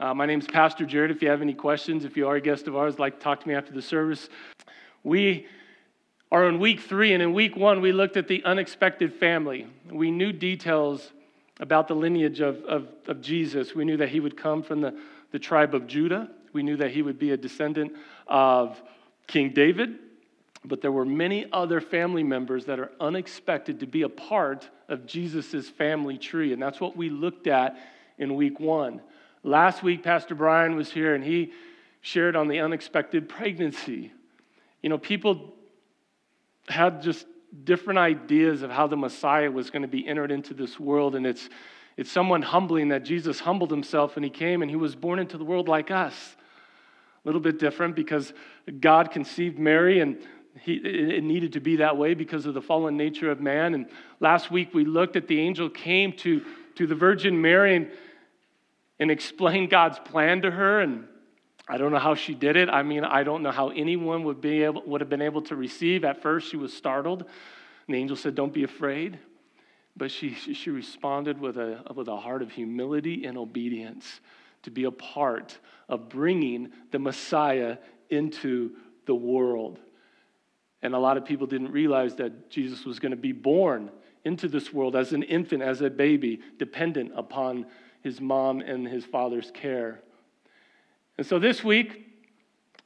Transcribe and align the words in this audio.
Uh, 0.00 0.14
my 0.14 0.24
name 0.24 0.40
is 0.40 0.46
Pastor 0.46 0.86
Jared. 0.86 1.10
If 1.10 1.20
you 1.20 1.28
have 1.28 1.42
any 1.42 1.52
questions, 1.52 2.06
if 2.06 2.16
you 2.16 2.26
are 2.26 2.36
a 2.36 2.40
guest 2.40 2.66
of 2.66 2.74
ours, 2.74 2.98
like 2.98 3.18
to 3.18 3.20
talk 3.22 3.42
to 3.42 3.46
me 3.46 3.52
after 3.52 3.70
the 3.70 3.82
service. 3.82 4.30
We 5.04 5.46
are 6.32 6.48
in 6.48 6.58
week 6.58 6.80
three, 6.80 7.12
and 7.12 7.22
in 7.22 7.34
week 7.34 7.54
one, 7.54 7.82
we 7.82 7.92
looked 7.92 8.16
at 8.16 8.26
the 8.26 8.42
unexpected 8.44 9.12
family. 9.12 9.66
We 9.92 10.10
knew 10.10 10.32
details 10.32 11.12
about 11.58 11.86
the 11.86 11.94
lineage 11.94 12.40
of, 12.40 12.64
of, 12.64 12.88
of 13.08 13.20
Jesus. 13.20 13.74
We 13.74 13.84
knew 13.84 13.98
that 13.98 14.08
he 14.08 14.20
would 14.20 14.38
come 14.38 14.62
from 14.62 14.80
the, 14.80 14.98
the 15.32 15.38
tribe 15.38 15.74
of 15.74 15.86
Judah, 15.86 16.30
we 16.54 16.62
knew 16.62 16.78
that 16.78 16.92
he 16.92 17.02
would 17.02 17.18
be 17.18 17.32
a 17.32 17.36
descendant 17.36 17.92
of 18.26 18.80
King 19.26 19.52
David. 19.52 19.98
But 20.64 20.80
there 20.80 20.92
were 20.92 21.04
many 21.04 21.46
other 21.52 21.82
family 21.82 22.22
members 22.22 22.64
that 22.64 22.80
are 22.80 22.90
unexpected 23.00 23.80
to 23.80 23.86
be 23.86 24.00
a 24.00 24.08
part 24.08 24.66
of 24.88 25.04
Jesus' 25.04 25.68
family 25.68 26.16
tree. 26.16 26.54
And 26.54 26.62
that's 26.62 26.80
what 26.80 26.96
we 26.96 27.10
looked 27.10 27.46
at 27.46 27.76
in 28.16 28.34
week 28.34 28.58
one. 28.58 29.02
Last 29.42 29.82
week, 29.82 30.02
Pastor 30.02 30.34
Brian 30.34 30.76
was 30.76 30.92
here 30.92 31.14
and 31.14 31.24
he 31.24 31.52
shared 32.02 32.36
on 32.36 32.48
the 32.48 32.60
unexpected 32.60 33.28
pregnancy. 33.28 34.12
You 34.82 34.90
know, 34.90 34.98
people 34.98 35.54
had 36.68 37.02
just 37.02 37.26
different 37.64 37.98
ideas 37.98 38.62
of 38.62 38.70
how 38.70 38.86
the 38.86 38.96
Messiah 38.96 39.50
was 39.50 39.70
going 39.70 39.82
to 39.82 39.88
be 39.88 40.06
entered 40.06 40.30
into 40.30 40.52
this 40.52 40.78
world. 40.78 41.14
And 41.14 41.26
it's, 41.26 41.48
it's 41.96 42.10
somewhat 42.12 42.44
humbling 42.44 42.88
that 42.88 43.02
Jesus 43.02 43.40
humbled 43.40 43.70
himself 43.70 44.16
and 44.16 44.24
he 44.24 44.30
came 44.30 44.62
and 44.62 44.70
he 44.70 44.76
was 44.76 44.94
born 44.94 45.18
into 45.18 45.38
the 45.38 45.44
world 45.44 45.68
like 45.68 45.90
us. 45.90 46.36
A 47.24 47.28
little 47.28 47.40
bit 47.40 47.58
different 47.58 47.96
because 47.96 48.32
God 48.78 49.10
conceived 49.10 49.58
Mary 49.58 50.00
and 50.00 50.18
he, 50.60 50.74
it 50.74 51.24
needed 51.24 51.54
to 51.54 51.60
be 51.60 51.76
that 51.76 51.96
way 51.96 52.12
because 52.12 52.44
of 52.44 52.54
the 52.54 52.62
fallen 52.62 52.96
nature 52.96 53.30
of 53.30 53.40
man. 53.40 53.72
And 53.74 53.86
last 54.20 54.50
week 54.50 54.74
we 54.74 54.84
looked 54.84 55.16
at 55.16 55.28
the 55.28 55.40
angel 55.40 55.70
came 55.70 56.12
to, 56.18 56.42
to 56.74 56.86
the 56.86 56.94
Virgin 56.94 57.40
Mary 57.40 57.76
and, 57.76 57.90
and 59.00 59.10
explain 59.10 59.68
God's 59.68 59.98
plan 59.98 60.42
to 60.42 60.50
her. 60.50 60.80
And 60.80 61.08
I 61.66 61.78
don't 61.78 61.90
know 61.90 61.98
how 61.98 62.14
she 62.14 62.34
did 62.34 62.56
it. 62.56 62.68
I 62.68 62.82
mean, 62.82 63.02
I 63.02 63.24
don't 63.24 63.42
know 63.42 63.50
how 63.50 63.70
anyone 63.70 64.22
would, 64.24 64.40
be 64.40 64.62
able, 64.62 64.82
would 64.86 65.00
have 65.00 65.10
been 65.10 65.22
able 65.22 65.42
to 65.42 65.56
receive. 65.56 66.04
At 66.04 66.22
first, 66.22 66.50
she 66.50 66.56
was 66.56 66.72
startled. 66.72 67.22
And 67.22 67.94
the 67.94 67.98
angel 67.98 68.16
said, 68.16 68.34
Don't 68.34 68.52
be 68.52 68.62
afraid. 68.62 69.18
But 69.96 70.10
she, 70.10 70.34
she 70.34 70.70
responded 70.70 71.40
with 71.40 71.56
a, 71.56 71.82
with 71.94 72.08
a 72.08 72.16
heart 72.16 72.42
of 72.42 72.52
humility 72.52 73.24
and 73.24 73.36
obedience 73.36 74.20
to 74.62 74.70
be 74.70 74.84
a 74.84 74.90
part 74.90 75.58
of 75.88 76.08
bringing 76.08 76.70
the 76.92 76.98
Messiah 76.98 77.78
into 78.10 78.72
the 79.06 79.14
world. 79.14 79.80
And 80.82 80.94
a 80.94 80.98
lot 80.98 81.16
of 81.16 81.24
people 81.24 81.46
didn't 81.46 81.72
realize 81.72 82.14
that 82.16 82.50
Jesus 82.50 82.84
was 82.84 82.98
going 82.98 83.10
to 83.10 83.16
be 83.16 83.32
born 83.32 83.90
into 84.24 84.48
this 84.48 84.72
world 84.72 84.96
as 84.96 85.12
an 85.12 85.22
infant, 85.22 85.62
as 85.62 85.80
a 85.80 85.90
baby, 85.90 86.40
dependent 86.58 87.12
upon 87.16 87.66
his 88.02 88.20
mom 88.20 88.60
and 88.60 88.86
his 88.86 89.04
father's 89.04 89.50
care. 89.52 90.00
And 91.18 91.26
so 91.26 91.38
this 91.38 91.62
week, 91.62 92.06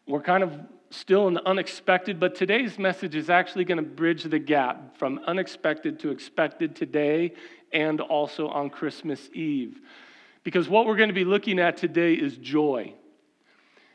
we're 0.06 0.23
kind 0.23 0.43
of 0.43 0.59
still 0.91 1.29
in 1.29 1.34
the 1.34 1.47
unexpected, 1.47 2.21
but 2.21 2.34
today's 2.34 2.79
message 2.79 3.15
is 3.15 3.31
actually 3.31 3.65
going 3.65 3.79
to 3.79 3.83
bridge 3.83 4.25
the 4.25 4.39
gap 4.39 4.97
from 4.97 5.21
unexpected 5.27 5.98
to 6.01 6.11
expected 6.11 6.77
today 6.77 7.33
and 7.73 8.01
also 8.01 8.48
on 8.48 8.71
Christmas 8.71 9.29
Eve. 9.33 9.81
Because 10.45 10.69
what 10.69 10.87
we're 10.87 10.97
going 10.97 11.09
to 11.09 11.15
be 11.15 11.25
looking 11.25 11.59
at 11.59 11.77
today 11.77 12.15
is 12.15 12.37
joy. 12.37 12.93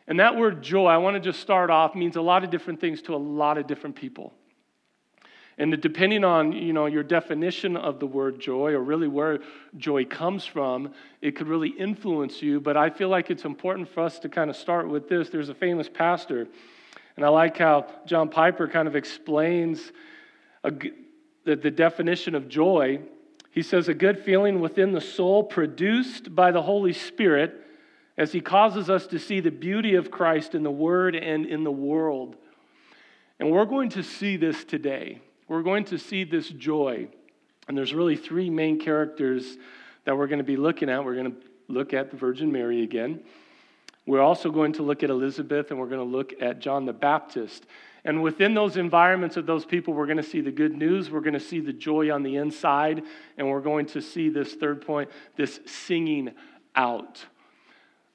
And 0.08 0.20
that 0.20 0.36
word 0.36 0.62
joy, 0.62 0.88
I 0.88 0.98
want 0.98 1.16
to 1.16 1.20
just 1.20 1.40
start 1.40 1.70
off, 1.70 1.96
means 1.96 2.16
a 2.16 2.22
lot 2.22 2.44
of 2.44 2.50
different 2.50 2.82
things 2.82 3.02
to 3.04 3.16
a 3.16 3.18
lot 3.18 3.58
of 3.58 3.68
different 3.68 3.96
people. 3.96 4.34
And 5.60 5.80
depending 5.82 6.24
on 6.24 6.54
you 6.54 6.72
know, 6.72 6.86
your 6.86 7.04
definition 7.04 7.76
of 7.76 8.00
the 8.00 8.08
word 8.08 8.40
joy 8.40 8.72
or 8.72 8.82
really 8.82 9.10
where 9.10 9.40
joy 9.76 10.06
comes 10.06 10.46
from, 10.46 10.94
it 11.22 11.36
could 11.36 11.48
really 11.48 11.68
influence 11.68 12.42
you. 12.42 12.62
But 12.62 12.78
I 12.78 12.90
feel 12.90 13.10
like 13.10 13.30
it's 13.30 13.44
important 13.44 13.90
for 13.90 14.02
us 14.02 14.20
to 14.20 14.30
kind 14.30 14.50
of 14.50 14.56
start 14.56 14.88
with 14.88 15.10
this. 15.10 15.30
There's 15.30 15.50
a 15.50 15.54
famous 15.54 15.90
pastor, 15.90 16.48
and 17.18 17.26
I 17.26 17.30
like 17.30 17.58
how 17.58 17.88
John 18.06 18.30
Piper 18.30 18.70
kind 18.70 18.88
of 18.88 18.96
explains 18.96 19.92
a, 20.64 20.72
the, 21.44 21.58
the 21.58 21.72
definition 21.72 22.36
of 22.36 22.48
joy. 22.48 23.02
He 23.52 23.62
says, 23.62 23.90
a 23.90 23.94
good 23.94 24.18
feeling 24.18 24.62
within 24.62 24.94
the 24.94 25.02
soul 25.02 25.44
produced 25.44 26.34
by 26.34 26.52
the 26.52 26.62
Holy 26.62 26.94
Spirit 26.94 27.66
as 28.18 28.32
he 28.32 28.40
causes 28.40 28.90
us 28.90 29.08
to 29.08 29.20
see 29.20 29.42
the 29.42 29.52
beauty 29.52 29.96
of 29.96 30.10
Christ 30.10 30.56
in 30.56 30.64
the 30.64 30.72
Word 30.72 31.18
and 31.18 31.46
in 31.46 31.66
the 31.66 31.72
world. 31.72 32.38
And 33.42 33.52
we're 33.52 33.66
going 33.66 33.90
to 33.90 34.04
see 34.04 34.38
this 34.38 34.64
today. 34.64 35.20
We're 35.50 35.64
going 35.64 35.84
to 35.86 35.98
see 35.98 36.24
this 36.24 36.48
joy. 36.48 37.08
And 37.68 37.78
there's 37.78 37.94
really 37.94 38.16
three 38.16 38.50
main 38.50 38.80
characters 38.80 39.58
that 40.06 40.16
we're 40.16 40.28
going 40.28 40.40
to 40.40 40.46
be 40.46 40.56
looking 40.56 40.90
at. 40.90 41.04
We're 41.04 41.16
going 41.16 41.32
to 41.32 41.38
look 41.68 41.94
at 41.94 42.12
the 42.12 42.18
Virgin 42.18 42.52
Mary 42.52 42.84
again. 42.84 43.20
We're 44.06 44.22
also 44.22 44.52
going 44.52 44.74
to 44.74 44.84
look 44.84 45.04
at 45.04 45.10
Elizabeth 45.10 45.72
and 45.72 45.80
we're 45.80 45.88
going 45.88 46.00
to 46.00 46.18
look 46.18 46.34
at 46.42 46.60
John 46.60 46.86
the 46.86 46.94
Baptist. 46.94 47.66
And 48.06 48.24
within 48.24 48.54
those 48.54 48.78
environments 48.78 49.38
of 49.38 49.46
those 49.46 49.66
people, 49.66 49.94
we're 49.94 50.06
going 50.06 50.18
to 50.18 50.24
see 50.24 50.42
the 50.42 50.52
good 50.52 50.76
news, 50.76 51.12
we're 51.12 51.20
going 51.20 51.34
to 51.34 51.40
see 51.40 51.60
the 51.60 51.74
joy 51.74 52.12
on 52.14 52.24
the 52.24 52.38
inside, 52.38 53.04
and 53.38 53.48
we're 53.50 53.60
going 53.60 53.88
to 53.88 54.02
see 54.02 54.30
this 54.30 54.54
third 54.54 54.86
point 54.86 55.10
this 55.36 55.60
singing 55.66 56.32
out. 56.76 57.26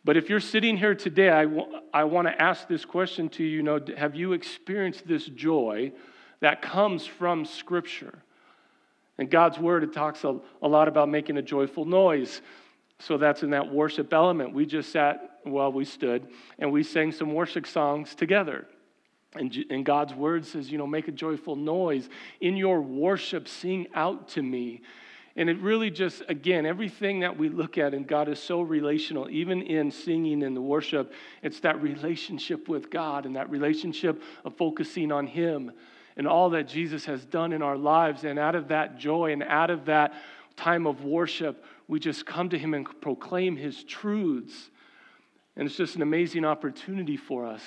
But 0.04 0.16
if 0.16 0.28
you're 0.30 0.40
sitting 0.40 0.76
here 0.76 0.94
today, 0.94 1.28
I, 1.28 1.44
w- 1.44 1.80
I 1.92 2.04
want 2.04 2.28
to 2.28 2.42
ask 2.42 2.66
this 2.66 2.84
question 2.84 3.28
to 3.30 3.44
you, 3.44 3.56
you 3.56 3.62
know, 3.62 3.78
have 3.96 4.14
you 4.14 4.32
experienced 4.32 5.06
this 5.06 5.26
joy 5.26 5.92
that 6.44 6.60
comes 6.60 7.06
from 7.06 7.46
Scripture? 7.46 8.18
And 9.16 9.30
God's 9.30 9.58
Word, 9.58 9.82
it 9.82 9.94
talks 9.94 10.24
a, 10.24 10.38
a 10.60 10.68
lot 10.68 10.88
about 10.88 11.08
making 11.08 11.38
a 11.38 11.42
joyful 11.42 11.86
noise. 11.86 12.42
So 12.98 13.16
that's 13.16 13.42
in 13.42 13.50
that 13.52 13.72
worship 13.72 14.12
element. 14.12 14.52
We 14.52 14.66
just 14.66 14.92
sat, 14.92 15.40
well, 15.46 15.72
we 15.72 15.86
stood, 15.86 16.28
and 16.58 16.70
we 16.70 16.82
sang 16.82 17.12
some 17.12 17.32
worship 17.32 17.66
songs 17.66 18.14
together. 18.14 18.66
And, 19.34 19.56
and 19.70 19.86
God's 19.86 20.12
Word 20.12 20.44
says, 20.44 20.70
you 20.70 20.76
know, 20.76 20.86
make 20.86 21.08
a 21.08 21.12
joyful 21.12 21.56
noise. 21.56 22.10
In 22.42 22.58
your 22.58 22.82
worship, 22.82 23.48
sing 23.48 23.86
out 23.94 24.28
to 24.28 24.42
me. 24.42 24.82
And 25.36 25.48
it 25.48 25.58
really 25.60 25.90
just, 25.90 26.24
again, 26.28 26.66
everything 26.66 27.20
that 27.20 27.38
we 27.38 27.48
look 27.48 27.78
at, 27.78 27.94
and 27.94 28.06
God 28.06 28.28
is 28.28 28.38
so 28.38 28.60
relational, 28.60 29.30
even 29.30 29.62
in 29.62 29.90
singing 29.90 30.42
and 30.42 30.54
the 30.54 30.60
worship, 30.60 31.14
it's 31.42 31.60
that 31.60 31.80
relationship 31.80 32.68
with 32.68 32.90
God 32.90 33.24
and 33.24 33.34
that 33.34 33.48
relationship 33.48 34.22
of 34.44 34.54
focusing 34.58 35.10
on 35.10 35.26
Him 35.26 35.72
and 36.16 36.26
all 36.26 36.50
that 36.50 36.68
Jesus 36.68 37.04
has 37.06 37.24
done 37.24 37.52
in 37.52 37.62
our 37.62 37.76
lives. 37.76 38.24
And 38.24 38.38
out 38.38 38.54
of 38.54 38.68
that 38.68 38.98
joy 38.98 39.32
and 39.32 39.42
out 39.42 39.70
of 39.70 39.86
that 39.86 40.14
time 40.56 40.86
of 40.86 41.04
worship, 41.04 41.64
we 41.88 41.98
just 41.98 42.24
come 42.26 42.48
to 42.50 42.58
Him 42.58 42.74
and 42.74 42.86
proclaim 43.00 43.56
His 43.56 43.82
truths. 43.84 44.70
And 45.56 45.66
it's 45.66 45.76
just 45.76 45.96
an 45.96 46.02
amazing 46.02 46.44
opportunity 46.44 47.16
for 47.16 47.46
us. 47.46 47.62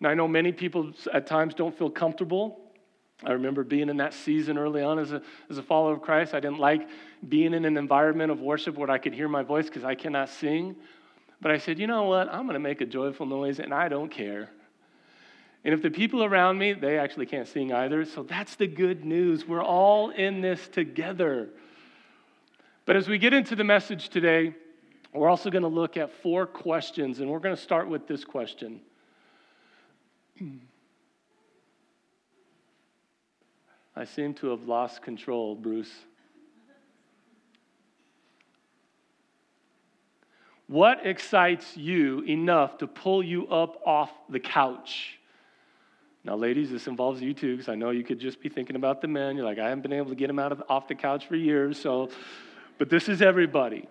Now, 0.00 0.10
I 0.10 0.14
know 0.14 0.28
many 0.28 0.52
people 0.52 0.92
at 1.12 1.26
times 1.26 1.54
don't 1.54 1.76
feel 1.76 1.90
comfortable 1.90 2.60
I 3.24 3.32
remember 3.32 3.64
being 3.64 3.88
in 3.88 3.96
that 3.96 4.14
season 4.14 4.58
early 4.58 4.82
on 4.82 4.98
as 4.98 5.12
a, 5.12 5.20
as 5.50 5.58
a 5.58 5.62
follower 5.62 5.94
of 5.94 6.02
Christ. 6.02 6.34
I 6.34 6.40
didn't 6.40 6.60
like 6.60 6.88
being 7.28 7.52
in 7.52 7.64
an 7.64 7.76
environment 7.76 8.30
of 8.30 8.40
worship 8.40 8.76
where 8.76 8.90
I 8.90 8.98
could 8.98 9.12
hear 9.12 9.28
my 9.28 9.42
voice 9.42 9.66
because 9.66 9.82
I 9.82 9.96
cannot 9.96 10.28
sing. 10.28 10.76
But 11.40 11.50
I 11.50 11.58
said, 11.58 11.78
you 11.80 11.88
know 11.88 12.04
what? 12.04 12.28
I'm 12.32 12.42
going 12.42 12.54
to 12.54 12.60
make 12.60 12.80
a 12.80 12.86
joyful 12.86 13.26
noise 13.26 13.58
and 13.58 13.74
I 13.74 13.88
don't 13.88 14.08
care. 14.08 14.50
And 15.64 15.74
if 15.74 15.82
the 15.82 15.90
people 15.90 16.24
around 16.24 16.58
me, 16.58 16.72
they 16.72 16.98
actually 16.98 17.26
can't 17.26 17.48
sing 17.48 17.72
either. 17.72 18.04
So 18.04 18.22
that's 18.22 18.54
the 18.54 18.66
good 18.66 19.04
news. 19.04 19.46
We're 19.46 19.62
all 19.62 20.10
in 20.10 20.40
this 20.40 20.68
together. 20.68 21.48
But 22.86 22.96
as 22.96 23.08
we 23.08 23.18
get 23.18 23.34
into 23.34 23.56
the 23.56 23.64
message 23.64 24.08
today, 24.08 24.54
we're 25.12 25.28
also 25.28 25.50
going 25.50 25.62
to 25.62 25.68
look 25.68 25.96
at 25.96 26.12
four 26.22 26.46
questions. 26.46 27.20
And 27.20 27.28
we're 27.30 27.40
going 27.40 27.56
to 27.56 27.60
start 27.60 27.88
with 27.88 28.06
this 28.06 28.24
question 28.24 28.80
I 33.96 34.04
seem 34.04 34.32
to 34.34 34.50
have 34.50 34.62
lost 34.68 35.02
control, 35.02 35.56
Bruce. 35.56 35.92
What 40.68 41.04
excites 41.04 41.76
you 41.76 42.20
enough 42.20 42.78
to 42.78 42.86
pull 42.86 43.24
you 43.24 43.48
up 43.48 43.80
off 43.84 44.12
the 44.28 44.38
couch? 44.38 45.17
Now, 46.24 46.36
ladies, 46.36 46.70
this 46.70 46.86
involves 46.86 47.22
you 47.22 47.32
too, 47.32 47.56
because 47.56 47.68
I 47.68 47.74
know 47.74 47.90
you 47.90 48.04
could 48.04 48.18
just 48.18 48.40
be 48.40 48.48
thinking 48.48 48.76
about 48.76 49.00
the 49.00 49.08
men. 49.08 49.36
You're 49.36 49.46
like, 49.46 49.58
I 49.58 49.68
haven't 49.68 49.82
been 49.82 49.92
able 49.92 50.10
to 50.10 50.16
get 50.16 50.26
them 50.26 50.38
out 50.38 50.52
of 50.52 50.62
off 50.68 50.88
the 50.88 50.94
couch 50.94 51.26
for 51.26 51.36
years. 51.36 51.80
So, 51.80 52.10
but 52.76 52.90
this 52.90 53.08
is 53.08 53.22
everybody. 53.22 53.88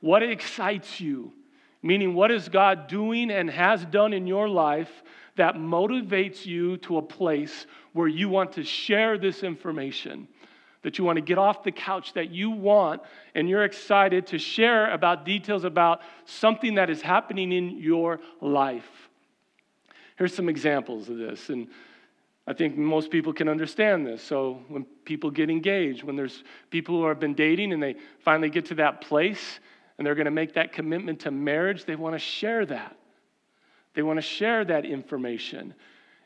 What 0.00 0.22
excites 0.22 1.00
you? 1.00 1.32
Meaning, 1.82 2.14
what 2.14 2.30
is 2.30 2.48
God 2.48 2.86
doing 2.86 3.30
and 3.30 3.50
has 3.50 3.84
done 3.86 4.12
in 4.12 4.26
your 4.26 4.48
life 4.48 5.02
that 5.36 5.56
motivates 5.56 6.46
you 6.46 6.76
to 6.78 6.98
a 6.98 7.02
place 7.02 7.66
where 7.92 8.08
you 8.08 8.28
want 8.28 8.52
to 8.52 8.64
share 8.64 9.18
this 9.18 9.42
information, 9.42 10.28
that 10.82 10.98
you 10.98 11.04
want 11.04 11.16
to 11.16 11.22
get 11.22 11.38
off 11.38 11.62
the 11.62 11.72
couch, 11.72 12.12
that 12.14 12.30
you 12.30 12.50
want 12.50 13.02
and 13.34 13.48
you're 13.48 13.64
excited 13.64 14.26
to 14.28 14.38
share 14.38 14.92
about 14.92 15.24
details 15.24 15.64
about 15.64 16.00
something 16.24 16.74
that 16.74 16.88
is 16.88 17.02
happening 17.02 17.52
in 17.52 17.78
your 17.78 18.20
life. 18.40 19.08
Here's 20.16 20.34
some 20.34 20.48
examples 20.48 21.08
of 21.08 21.18
this. 21.18 21.48
And 21.48 21.68
I 22.46 22.52
think 22.52 22.76
most 22.76 23.10
people 23.10 23.32
can 23.32 23.48
understand 23.48 24.06
this. 24.06 24.22
So, 24.22 24.62
when 24.68 24.84
people 25.04 25.30
get 25.30 25.50
engaged, 25.50 26.02
when 26.02 26.16
there's 26.16 26.44
people 26.70 26.96
who 26.96 27.06
have 27.06 27.18
been 27.18 27.34
dating 27.34 27.72
and 27.72 27.82
they 27.82 27.96
finally 28.20 28.50
get 28.50 28.66
to 28.66 28.74
that 28.76 29.00
place, 29.00 29.60
and 29.96 30.06
they're 30.06 30.14
going 30.14 30.26
to 30.26 30.30
make 30.30 30.54
that 30.54 30.72
commitment 30.72 31.20
to 31.20 31.30
marriage, 31.30 31.84
they 31.84 31.96
want 31.96 32.14
to 32.14 32.18
share 32.18 32.66
that. 32.66 32.96
They 33.94 34.02
want 34.02 34.18
to 34.18 34.22
share 34.22 34.64
that 34.64 34.84
information. 34.84 35.74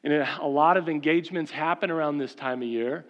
And 0.03 0.13
a 0.13 0.47
lot 0.47 0.77
of 0.77 0.89
engagements 0.89 1.51
happen 1.51 1.91
around 1.91 2.19
this 2.19 2.35
time 2.35 2.63
of 2.63 2.69
year. 2.69 3.05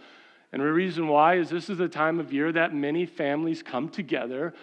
And 0.53 0.63
the 0.63 0.73
reason 0.73 1.07
why 1.07 1.37
is 1.37 1.51
this 1.51 1.69
is 1.69 1.79
the 1.79 1.89
time 1.89 2.19
of 2.19 2.33
year 2.33 2.51
that 2.53 2.75
many 2.75 3.07
families 3.07 3.63
come 3.63 3.89
together. 3.89 4.55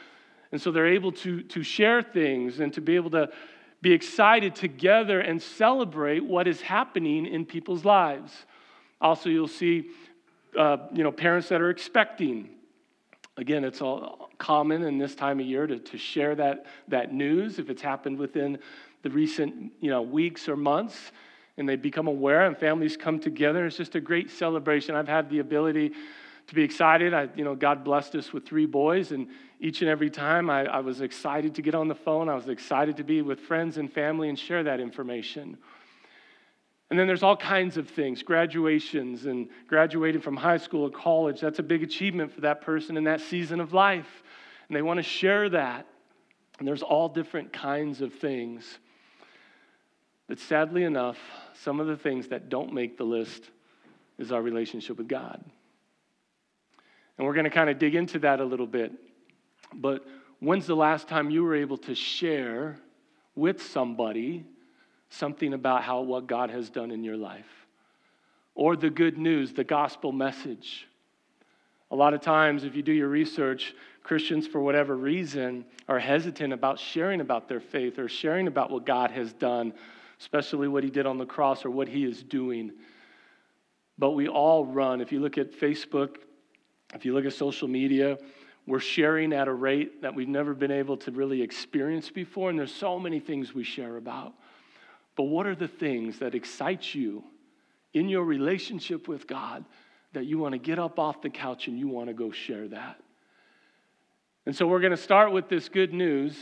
And 0.52 0.60
so 0.60 0.72
they're 0.72 0.88
able 0.88 1.12
to, 1.14 1.44
to 1.44 1.64
share 1.64 2.02
things 2.02 2.60
and 2.60 2.74
to 2.74 2.82
be 2.82 2.96
able 2.96 3.12
to 3.12 3.30
be 3.86 3.94
excited 3.94 4.56
together 4.56 5.20
and 5.20 5.40
celebrate 5.40 6.26
what 6.26 6.48
is 6.48 6.60
happening 6.60 7.28
in 7.28 7.46
people's 7.46 7.86
lives. 7.86 8.34
Also, 9.00 9.30
you'll 9.30 9.48
see 9.48 9.92
uh, 10.58 10.78
you 10.92 11.04
know, 11.04 11.12
parents 11.12 11.50
that 11.50 11.62
are 11.62 11.70
expecting. 11.70 12.50
Again, 13.38 13.64
it's 13.64 13.82
all 13.84 14.32
common 14.40 14.82
in 14.82 14.98
this 14.98 15.14
time 15.14 15.40
of 15.40 15.46
year 15.46 15.68
to, 15.68 15.78
to 15.78 16.00
share 16.00 16.34
that, 16.34 16.66
that 16.88 17.14
news 17.14 17.60
if 17.60 17.70
it's 17.70 17.84
happened 17.84 18.18
within 18.18 18.58
the 19.04 19.12
recent 19.12 19.72
you 19.82 19.92
know, 19.92 20.02
weeks 20.02 20.50
or 20.50 20.56
months 20.56 21.12
and 21.58 21.70
they 21.70 21.76
become 21.76 22.08
aware 22.08 22.48
and 22.48 22.58
families 22.58 22.98
come 22.98 23.20
together. 23.20 23.68
It's 23.68 23.78
just 23.78 23.94
a 23.94 24.02
great 24.02 24.32
celebration. 24.32 24.96
I've 24.96 25.08
had 25.08 25.30
the 25.30 25.38
ability 25.38 25.92
to 26.48 26.56
be 26.56 26.64
excited. 26.64 27.14
I, 27.14 27.30
you 27.36 27.44
know, 27.44 27.56
God 27.56 27.84
blessed 27.84 28.16
us 28.16 28.32
with 28.32 28.46
three 28.46 28.66
boys, 28.66 29.12
and 29.12 29.28
each 29.60 29.82
and 29.82 29.90
every 29.90 30.10
time 30.10 30.50
I, 30.50 30.66
I 30.66 30.80
was 30.80 31.02
excited 31.02 31.56
to 31.56 31.62
get 31.62 31.76
on 31.76 31.88
the 31.88 31.96
phone. 31.96 32.30
I 32.30 32.36
was 32.36 32.50
excited 32.50 32.98
to 32.98 33.04
be 33.04 33.22
with 33.22 33.40
friends 33.40 33.78
and 33.78 33.92
family 33.92 34.30
and 34.30 34.38
share 34.38 34.64
that 34.64 34.80
information. 34.80 35.58
And 36.90 37.00
then 37.00 37.08
there's 37.08 37.24
all 37.24 37.36
kinds 37.36 37.78
of 37.78 37.90
things 37.90 38.22
graduations 38.22 39.26
and 39.26 39.50
graduating 39.68 40.22
from 40.22 40.38
high 40.38 40.58
school 40.58 40.84
or 40.84 40.92
college. 40.92 41.42
That's 41.42 41.60
a 41.60 41.64
big 41.64 41.82
achievement 41.82 42.32
for 42.32 42.42
that 42.42 42.62
person 42.62 42.96
in 42.96 43.06
that 43.06 43.22
season 43.22 43.60
of 43.60 43.74
life. 43.74 44.24
And 44.68 44.76
they 44.76 44.82
want 44.82 44.98
to 44.98 45.04
share 45.04 45.50
that. 45.50 45.88
And 46.60 46.68
there's 46.68 46.84
all 46.84 47.10
different 47.10 47.52
kinds 47.52 48.02
of 48.02 48.14
things. 48.14 48.80
But 50.28 50.40
sadly 50.40 50.84
enough, 50.84 51.18
some 51.62 51.80
of 51.80 51.88
the 51.88 51.98
things 51.98 52.28
that 52.30 52.50
don't 52.50 52.74
make 52.74 52.98
the 52.98 53.04
list 53.04 53.50
is 54.18 54.32
our 54.32 54.42
relationship 54.42 54.98
with 54.98 55.08
God. 55.08 55.44
And 57.18 57.26
we're 57.26 57.34
going 57.34 57.46
to 57.46 57.50
kind 57.50 57.70
of 57.70 57.80
dig 57.80 57.96
into 57.96 58.20
that 58.20 58.40
a 58.40 58.46
little 58.46 58.68
bit. 58.68 58.92
But 59.74 60.06
when's 60.40 60.68
the 60.68 60.76
last 60.76 61.08
time 61.08 61.30
you 61.30 61.44
were 61.44 61.56
able 61.56 61.78
to 61.80 61.96
share 61.96 62.78
with 63.36 63.62
somebody 63.62 64.46
something 65.10 65.54
about 65.54 65.84
how 65.84 66.02
what 66.02 66.28
God 66.28 66.50
has 66.50 66.70
done 66.70 66.92
in 66.92 67.04
your 67.04 67.18
life? 67.18 67.46
Or 68.54 68.76
the 68.76 68.90
good 68.90 69.18
news, 69.18 69.54
the 69.54 69.64
gospel 69.64 70.12
message. 70.12 70.88
A 71.92 71.96
lot 71.96 72.14
of 72.14 72.22
times, 72.22 72.64
if 72.64 72.76
you 72.76 72.82
do 72.82 72.92
your 72.92 73.10
research, 73.10 73.74
Christians, 74.04 74.48
for 74.48 74.60
whatever 74.62 74.96
reason, 74.96 75.66
are 75.88 76.00
hesitant 76.00 76.54
about 76.54 76.80
sharing 76.80 77.22
about 77.22 77.48
their 77.48 77.60
faith 77.60 78.00
or 78.00 78.08
sharing 78.08 78.48
about 78.48 78.72
what 78.72 78.86
God 78.86 79.12
has 79.12 79.34
done 79.34 79.74
especially 80.20 80.68
what 80.68 80.84
he 80.84 80.90
did 80.90 81.06
on 81.06 81.18
the 81.18 81.26
cross 81.26 81.66
or 81.66 81.70
what 81.70 81.88
he 81.88 82.04
is 82.04 82.24
doing. 82.24 82.72
But 83.98 84.12
we 84.12 84.28
all 84.28 84.66
run. 84.66 85.02
If 85.02 85.12
you 85.12 85.20
look 85.20 85.38
at 85.38 85.52
Facebook, 85.52 86.18
if 86.96 87.06
you 87.06 87.14
look 87.14 87.26
at 87.26 87.34
social 87.34 87.68
media, 87.68 88.18
we're 88.66 88.80
sharing 88.80 89.34
at 89.34 89.48
a 89.48 89.54
rate 89.54 90.02
that 90.02 90.16
we've 90.16 90.28
never 90.28 90.54
been 90.54 90.72
able 90.72 90.98
to 90.98 91.12
really 91.12 91.42
experience 91.42 92.10
before, 92.10 92.50
and 92.50 92.58
there's 92.58 92.74
so 92.74 93.00
many 93.00 93.20
things 93.20 93.54
we 93.54 93.64
share 93.64 93.98
about. 93.98 94.34
But 95.16 95.24
what 95.24 95.46
are 95.46 95.56
the 95.56 95.68
things 95.68 96.20
that 96.20 96.34
excite 96.34 96.96
you 96.96 97.24
in 97.94 98.10
your 98.10 98.24
relationship 98.24 99.08
with 99.08 99.28
God 99.28 99.64
that 100.14 100.26
you 100.26 100.40
want 100.40 100.54
to 100.54 100.58
get 100.58 100.80
up 100.80 100.98
off 100.98 101.22
the 101.22 101.30
couch 101.30 101.68
and 101.68 101.78
you 101.78 101.88
want 101.88 102.08
to 102.08 102.14
go 102.14 102.32
share 102.32 102.68
that? 102.70 103.00
And 104.46 104.56
so 104.56 104.66
we're 104.66 104.80
going 104.80 104.92
to 104.92 104.98
start 104.98 105.32
with 105.32 105.48
this 105.50 105.70
good 105.70 105.94
news 105.94 106.36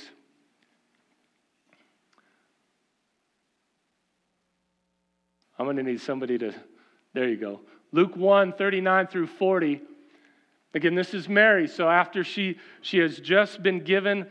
I'm 5.58 5.66
going 5.66 5.78
to 5.78 5.84
need 5.84 6.02
somebody 6.02 6.38
to, 6.40 6.54
there 7.14 7.30
you 7.30 7.38
go. 7.38 7.62
Luke 7.92 8.18
1 8.18 8.54
39 8.54 9.08
through 9.08 9.28
40. 9.28 9.82
Again, 10.74 10.96
this 10.96 11.14
is 11.14 11.30
Mary. 11.30 11.68
So 11.68 11.88
after 11.88 12.24
she, 12.24 12.58
she 12.81 12.98
has 13.00 13.20
just 13.20 13.62
been 13.62 13.84
given 13.84 14.28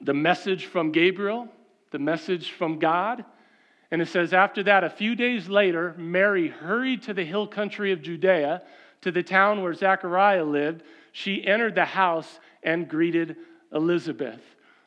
the 0.00 0.14
message 0.14 0.66
from 0.66 0.92
Gabriel, 0.92 1.48
the 1.90 1.98
message 1.98 2.52
from 2.52 2.78
God, 2.78 3.24
and 3.90 4.00
it 4.00 4.06
says, 4.06 4.32
after 4.32 4.62
that, 4.64 4.84
a 4.84 4.90
few 4.90 5.16
days 5.16 5.48
later, 5.48 5.94
Mary 5.98 6.48
hurried 6.48 7.02
to 7.02 7.14
the 7.14 7.24
hill 7.24 7.46
country 7.46 7.90
of 7.90 8.02
Judea, 8.02 8.62
to 9.00 9.10
the 9.10 9.22
town 9.22 9.62
where 9.62 9.74
Zechariah 9.74 10.44
lived. 10.44 10.84
She 11.12 11.44
entered 11.44 11.74
the 11.74 11.84
house 11.84 12.38
and 12.62 12.88
greeted 12.88 13.36
Elizabeth. 13.72 14.40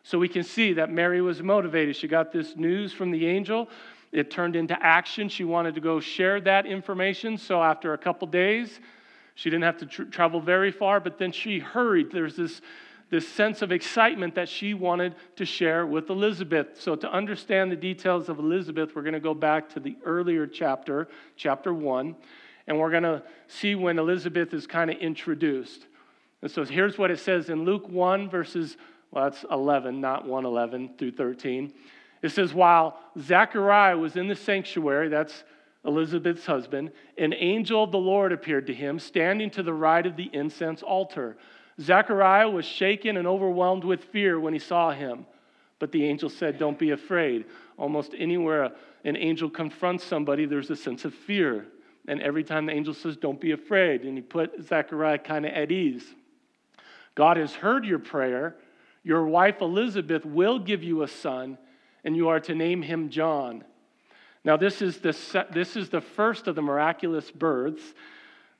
So 0.03 0.17
we 0.17 0.29
can 0.29 0.43
see 0.43 0.73
that 0.73 0.89
Mary 0.89 1.21
was 1.21 1.41
motivated. 1.41 1.95
She 1.95 2.07
got 2.07 2.31
this 2.31 2.55
news 2.55 2.93
from 2.93 3.11
the 3.11 3.25
angel. 3.25 3.69
It 4.13 4.31
turned 4.31 4.55
into 4.55 4.77
action. 4.81 5.27
She 5.27 5.43
wanted 5.43 5.75
to 5.75 5.81
go 5.81 5.99
share 5.99 6.39
that 6.41 6.65
information. 6.65 7.37
So 7.37 7.61
after 7.61 7.93
a 7.93 7.97
couple 7.97 8.27
days, 8.27 8.79
she 9.35 9.49
didn't 9.49 9.63
have 9.63 9.77
to 9.77 9.85
tr- 9.85 10.03
travel 10.03 10.39
very 10.39 10.71
far, 10.71 10.99
but 10.99 11.17
then 11.17 11.31
she 11.31 11.59
hurried. 11.59 12.11
There's 12.11 12.35
this, 12.35 12.61
this 13.09 13.27
sense 13.27 13.61
of 13.61 13.71
excitement 13.71 14.35
that 14.35 14.47
she 14.47 14.73
wanted 14.73 15.15
to 15.37 15.45
share 15.45 15.85
with 15.85 16.09
Elizabeth. 16.09 16.79
So, 16.79 16.95
to 16.95 17.11
understand 17.11 17.71
the 17.71 17.75
details 17.75 18.29
of 18.29 18.39
Elizabeth, 18.39 18.95
we're 18.95 19.01
going 19.01 19.13
to 19.13 19.19
go 19.19 19.33
back 19.33 19.69
to 19.69 19.79
the 19.79 19.97
earlier 20.05 20.45
chapter, 20.45 21.07
chapter 21.35 21.73
one, 21.73 22.15
and 22.67 22.77
we're 22.77 22.91
going 22.91 23.03
to 23.03 23.23
see 23.47 23.75
when 23.75 23.97
Elizabeth 23.97 24.53
is 24.53 24.67
kind 24.67 24.91
of 24.91 24.97
introduced. 24.97 25.87
And 26.41 26.51
so, 26.51 26.63
here's 26.63 26.97
what 26.97 27.09
it 27.09 27.19
says 27.19 27.49
in 27.49 27.65
Luke 27.65 27.89
1, 27.89 28.29
verses, 28.29 28.77
well, 29.11 29.29
that's 29.29 29.45
11, 29.49 29.99
not 29.99 30.27
111 30.27 30.95
through 30.97 31.11
13. 31.11 31.73
It 32.21 32.29
says, 32.29 32.53
while 32.53 32.99
Zechariah 33.19 33.97
was 33.97 34.15
in 34.15 34.27
the 34.27 34.35
sanctuary, 34.35 35.09
that's 35.09 35.43
Elizabeth's 35.85 36.45
husband, 36.45 36.91
an 37.17 37.33
angel 37.33 37.83
of 37.83 37.91
the 37.91 37.97
Lord 37.97 38.31
appeared 38.31 38.67
to 38.67 38.73
him, 38.73 38.99
standing 38.99 39.49
to 39.51 39.63
the 39.63 39.73
right 39.73 40.05
of 40.05 40.15
the 40.15 40.29
incense 40.33 40.81
altar. 40.81 41.37
Zechariah 41.79 42.49
was 42.49 42.65
shaken 42.65 43.17
and 43.17 43.27
overwhelmed 43.27 43.83
with 43.83 44.05
fear 44.05 44.39
when 44.39 44.53
he 44.53 44.59
saw 44.59 44.91
him. 44.91 45.25
But 45.79 45.91
the 45.91 46.05
angel 46.05 46.29
said, 46.29 46.57
Don't 46.57 46.79
be 46.79 46.91
afraid. 46.91 47.45
Almost 47.77 48.13
anywhere 48.17 48.71
an 49.03 49.17
angel 49.17 49.49
confronts 49.49 50.05
somebody, 50.05 50.45
there's 50.45 50.69
a 50.69 50.75
sense 50.75 51.03
of 51.03 51.13
fear. 51.13 51.65
And 52.07 52.21
every 52.21 52.43
time 52.43 52.65
the 52.65 52.73
angel 52.73 52.93
says, 52.93 53.17
Don't 53.17 53.41
be 53.41 53.51
afraid, 53.51 54.03
and 54.03 54.17
he 54.17 54.21
put 54.21 54.63
Zechariah 54.63 55.17
kind 55.17 55.45
of 55.45 55.51
at 55.53 55.71
ease. 55.71 56.05
God 57.15 57.37
has 57.37 57.53
heard 57.53 57.85
your 57.85 57.99
prayer. 57.99 58.55
Your 59.03 59.25
wife 59.25 59.61
Elizabeth 59.61 60.25
will 60.25 60.59
give 60.59 60.81
you 60.81 61.03
a 61.03 61.07
son 61.07 61.57
and 62.03 62.15
you 62.15 62.29
are 62.29 62.39
to 62.41 62.55
name 62.55 62.81
him 62.81 63.09
John. 63.09 63.63
Now, 64.45 64.57
this 64.57 64.81
is 64.81 64.97
the, 64.97 65.45
this 65.51 65.75
is 65.75 65.89
the 65.89 66.01
first 66.01 66.47
of 66.47 66.55
the 66.55 66.61
miraculous 66.61 67.31
births 67.31 67.93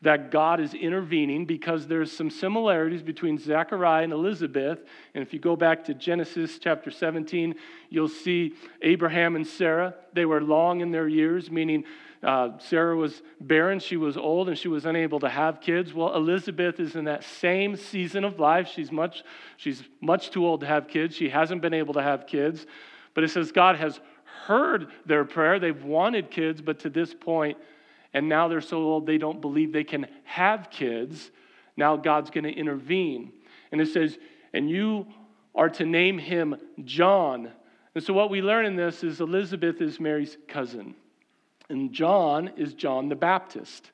that 0.03 0.31
God 0.31 0.59
is 0.59 0.73
intervening 0.73 1.45
because 1.45 1.87
there's 1.87 2.11
some 2.11 2.29
similarities 2.29 3.01
between 3.01 3.37
Zechariah 3.37 4.03
and 4.03 4.11
Elizabeth. 4.11 4.79
And 5.13 5.21
if 5.21 5.33
you 5.33 5.39
go 5.39 5.55
back 5.55 5.85
to 5.85 5.93
Genesis 5.93 6.59
chapter 6.59 6.91
17, 6.91 7.55
you'll 7.89 8.09
see 8.09 8.53
Abraham 8.81 9.37
and 9.37 9.47
Sarah. 9.47 9.95
They 10.11 10.25
were 10.25 10.41
long 10.41 10.81
in 10.81 10.91
their 10.91 11.07
years, 11.07 11.49
meaning 11.49 11.85
uh, 12.21 12.57
Sarah 12.59 12.97
was 12.97 13.21
barren, 13.39 13.79
she 13.79 13.95
was 13.95 14.17
old, 14.17 14.49
and 14.49 14.57
she 14.57 14.67
was 14.67 14.85
unable 14.85 15.21
to 15.21 15.29
have 15.29 15.61
kids. 15.61 15.93
Well, 15.93 16.13
Elizabeth 16.15 16.81
is 16.81 16.95
in 16.95 17.05
that 17.05 17.23
same 17.23 17.77
season 17.77 18.25
of 18.25 18.39
life. 18.39 18.69
She's 18.73 18.91
much, 18.91 19.23
she's 19.55 19.83
much 20.01 20.31
too 20.31 20.45
old 20.45 20.61
to 20.61 20.67
have 20.67 20.89
kids. 20.89 21.15
She 21.15 21.29
hasn't 21.29 21.61
been 21.61 21.73
able 21.73 21.93
to 21.93 22.03
have 22.03 22.27
kids. 22.27 22.65
But 23.13 23.23
it 23.23 23.29
says 23.29 23.51
God 23.51 23.77
has 23.77 24.01
heard 24.45 24.87
their 25.05 25.25
prayer. 25.25 25.59
They've 25.59 25.83
wanted 25.83 26.31
kids, 26.31 26.61
but 26.61 26.79
to 26.79 26.89
this 26.89 27.13
point, 27.13 27.57
and 28.13 28.29
now 28.29 28.47
they're 28.47 28.61
so 28.61 28.77
old 28.77 29.05
they 29.05 29.17
don't 29.17 29.41
believe 29.41 29.73
they 29.73 29.83
can 29.83 30.07
have 30.23 30.69
kids. 30.69 31.31
Now 31.75 31.95
God's 31.95 32.29
going 32.29 32.43
to 32.43 32.53
intervene. 32.53 33.31
And 33.71 33.81
it 33.81 33.87
says, 33.87 34.17
and 34.53 34.69
you 34.69 35.07
are 35.55 35.69
to 35.69 35.85
name 35.85 36.17
him 36.17 36.55
John. 36.83 37.51
And 37.95 38.03
so 38.03 38.13
what 38.13 38.29
we 38.29 38.41
learn 38.41 38.65
in 38.65 38.75
this 38.75 39.03
is 39.03 39.21
Elizabeth 39.21 39.81
is 39.81 39.99
Mary's 39.99 40.37
cousin, 40.47 40.95
and 41.69 41.91
John 41.91 42.51
is 42.57 42.73
John 42.73 43.09
the 43.09 43.15
Baptist. 43.15 43.91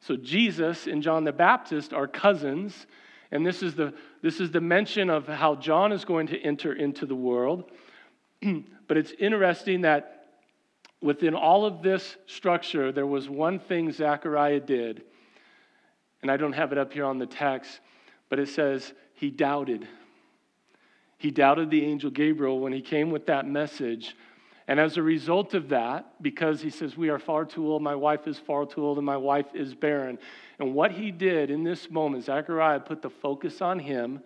So 0.00 0.16
Jesus 0.16 0.86
and 0.86 1.02
John 1.02 1.24
the 1.24 1.32
Baptist 1.32 1.92
are 1.92 2.06
cousins, 2.06 2.86
and 3.30 3.46
this 3.46 3.62
is 3.62 3.74
the, 3.74 3.94
this 4.22 4.40
is 4.40 4.50
the 4.50 4.60
mention 4.60 5.10
of 5.10 5.26
how 5.26 5.54
John 5.54 5.92
is 5.92 6.04
going 6.04 6.26
to 6.28 6.40
enter 6.40 6.72
into 6.72 7.06
the 7.06 7.14
world. 7.14 7.70
but 8.88 8.96
it's 8.96 9.12
interesting 9.18 9.82
that 9.82 10.26
within 11.00 11.34
all 11.34 11.64
of 11.64 11.82
this 11.82 12.16
structure, 12.26 12.92
there 12.92 13.06
was 13.06 13.28
one 13.28 13.58
thing 13.58 13.92
Zechariah 13.92 14.60
did, 14.60 15.02
and 16.22 16.30
I 16.30 16.36
don't 16.36 16.52
have 16.52 16.72
it 16.72 16.78
up 16.78 16.92
here 16.92 17.04
on 17.04 17.18
the 17.18 17.26
text, 17.26 17.80
but 18.28 18.38
it 18.38 18.48
says 18.48 18.92
he 19.14 19.30
doubted. 19.30 19.86
He 21.18 21.30
doubted 21.30 21.70
the 21.70 21.84
angel 21.84 22.10
Gabriel 22.10 22.60
when 22.60 22.72
he 22.72 22.80
came 22.80 23.10
with 23.10 23.26
that 23.26 23.46
message. 23.46 24.16
And 24.68 24.78
as 24.78 24.96
a 24.96 25.02
result 25.02 25.54
of 25.54 25.68
that, 25.70 26.22
because 26.22 26.60
he 26.60 26.70
says, 26.70 26.96
We 26.96 27.10
are 27.10 27.18
far 27.18 27.44
too 27.44 27.66
old, 27.66 27.82
my 27.82 27.94
wife 27.94 28.26
is 28.26 28.38
far 28.38 28.64
too 28.64 28.84
old, 28.84 28.96
and 28.96 29.06
my 29.06 29.16
wife 29.16 29.46
is 29.54 29.74
barren. 29.74 30.18
And 30.58 30.74
what 30.74 30.92
he 30.92 31.10
did 31.10 31.50
in 31.50 31.64
this 31.64 31.90
moment, 31.90 32.24
Zechariah 32.24 32.80
put 32.80 33.02
the 33.02 33.10
focus 33.10 33.60
on 33.60 33.80
him 33.80 34.20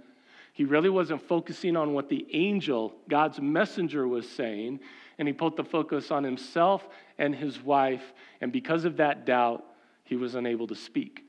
He 0.57 0.65
really 0.65 0.89
wasn't 0.89 1.21
focusing 1.21 1.77
on 1.77 1.93
what 1.93 2.09
the 2.09 2.27
angel, 2.33 2.95
God's 3.11 3.39
messenger, 3.43 4.09
was 4.09 4.27
saying, 4.27 4.81
and 5.19 5.29
he 5.29 5.35
put 5.35 5.55
the 5.55 5.63
focus 5.63 6.11
on 6.11 6.25
himself 6.25 6.89
and 7.19 7.35
his 7.35 7.63
wife. 7.63 8.15
And 8.41 8.51
because 8.51 8.87
of 8.87 8.97
that 8.97 9.27
doubt, 9.27 9.67
he 10.05 10.17
was 10.17 10.35
unable 10.35 10.67
to 10.69 10.75
speak. 10.75 11.25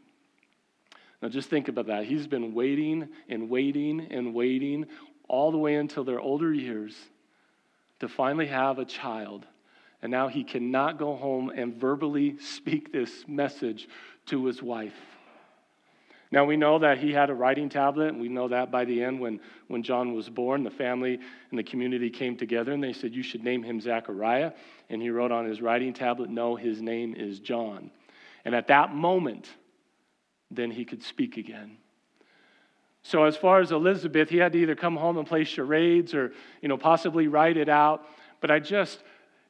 Now, 1.21 1.27
just 1.27 1.49
think 1.49 1.67
about 1.67 1.87
that. 1.87 2.05
He's 2.05 2.25
been 2.25 2.53
waiting 2.53 3.09
and 3.27 3.49
waiting 3.49 4.07
and 4.11 4.33
waiting 4.33 4.85
all 5.27 5.51
the 5.51 5.57
way 5.57 5.75
until 5.75 6.05
their 6.05 6.21
older 6.21 6.53
years 6.53 6.95
to 7.99 8.07
finally 8.07 8.47
have 8.47 8.79
a 8.79 8.85
child. 8.85 9.45
And 10.01 10.09
now 10.09 10.29
he 10.29 10.45
cannot 10.45 10.97
go 10.97 11.17
home 11.17 11.49
and 11.49 11.75
verbally 11.75 12.37
speak 12.39 12.93
this 12.93 13.25
message 13.27 13.89
to 14.27 14.45
his 14.45 14.63
wife. 14.63 15.16
Now 16.31 16.43
we 16.43 16.57
know 16.57 16.79
that 16.79 16.97
he 16.97 17.13
had 17.13 17.29
a 17.29 17.33
writing 17.33 17.69
tablet, 17.69 18.09
and 18.09 18.19
we 18.19 18.27
know 18.27 18.49
that 18.49 18.69
by 18.69 18.83
the 18.83 19.01
end 19.01 19.19
when, 19.19 19.39
when 19.67 19.81
John 19.81 20.13
was 20.13 20.29
born, 20.29 20.63
the 20.63 20.71
family 20.71 21.19
and 21.49 21.57
the 21.57 21.63
community 21.63 22.09
came 22.09 22.35
together 22.35 22.73
and 22.73 22.83
they 22.83 22.93
said, 22.93 23.13
You 23.13 23.23
should 23.23 23.43
name 23.43 23.63
him 23.63 23.79
Zechariah. 23.79 24.51
And 24.89 25.01
he 25.01 25.09
wrote 25.09 25.31
on 25.31 25.45
his 25.45 25.61
writing 25.61 25.93
tablet, 25.93 26.29
No, 26.29 26.55
his 26.55 26.81
name 26.81 27.15
is 27.15 27.39
John. 27.39 27.91
And 28.43 28.53
at 28.53 28.67
that 28.67 28.93
moment, 28.93 29.49
then 30.51 30.71
he 30.71 30.85
could 30.85 31.03
speak 31.03 31.37
again. 31.37 31.77
So 33.03 33.23
as 33.23 33.37
far 33.37 33.61
as 33.61 33.71
Elizabeth, 33.71 34.29
he 34.29 34.37
had 34.37 34.51
to 34.51 34.59
either 34.59 34.75
come 34.75 34.97
home 34.97 35.17
and 35.17 35.25
play 35.25 35.45
charades 35.45 36.13
or, 36.13 36.33
you 36.61 36.67
know, 36.67 36.77
possibly 36.77 37.29
write 37.29 37.55
it 37.55 37.69
out. 37.69 38.05
But 38.41 38.51
I 38.51 38.59
just 38.59 39.01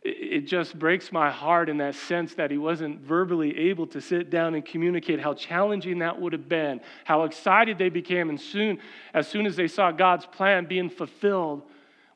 it 0.08 0.42
just 0.42 0.78
breaks 0.78 1.12
my 1.12 1.30
heart 1.30 1.70
in 1.70 1.78
that 1.78 1.96
sense 1.96 2.34
that 2.36 2.52
he 2.52 2.58
wasn't 2.58 3.02
verbally 3.02 3.58
able 3.58 3.88
to 3.88 4.00
sit 4.00 4.30
down 4.30 4.56
and 4.56 4.66
communicate 4.66 5.20
how 5.20 5.34
challenging 5.34 6.00
that 6.00 6.20
would 6.20 6.34
have 6.34 6.48
been, 6.48 6.80
how 7.04 7.24
excited 7.24 7.78
they 7.78 7.90
became, 7.90 8.30
and 8.30 8.40
soon, 8.40 8.80
as 9.14 9.28
soon 9.28 9.46
as 9.46 9.56
they 9.56 9.68
saw 9.68 9.92
God's 9.92 10.26
plan 10.26 10.66
being 10.66 10.90
fulfilled, 10.90 11.64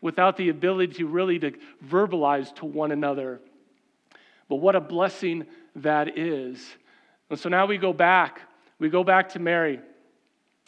without 0.02 0.38
the 0.38 0.50
ability 0.50 0.94
to 0.94 1.06
really 1.06 1.38
to 1.40 1.52
verbalize 1.88 2.54
to 2.56 2.66
one 2.66 2.92
another. 2.92 3.40
But 4.50 4.56
what 4.56 4.76
a 4.76 4.82
blessing 4.82 5.46
that 5.78 6.18
is. 6.18 6.66
And 7.30 7.40
so 7.40 7.50
now 7.50 7.66
we 7.66 7.78
go 7.78 7.94
back. 7.94 8.42
We 8.80 8.90
go 8.90 9.04
back 9.04 9.30
to 9.30 9.40
Mary. 9.40 9.80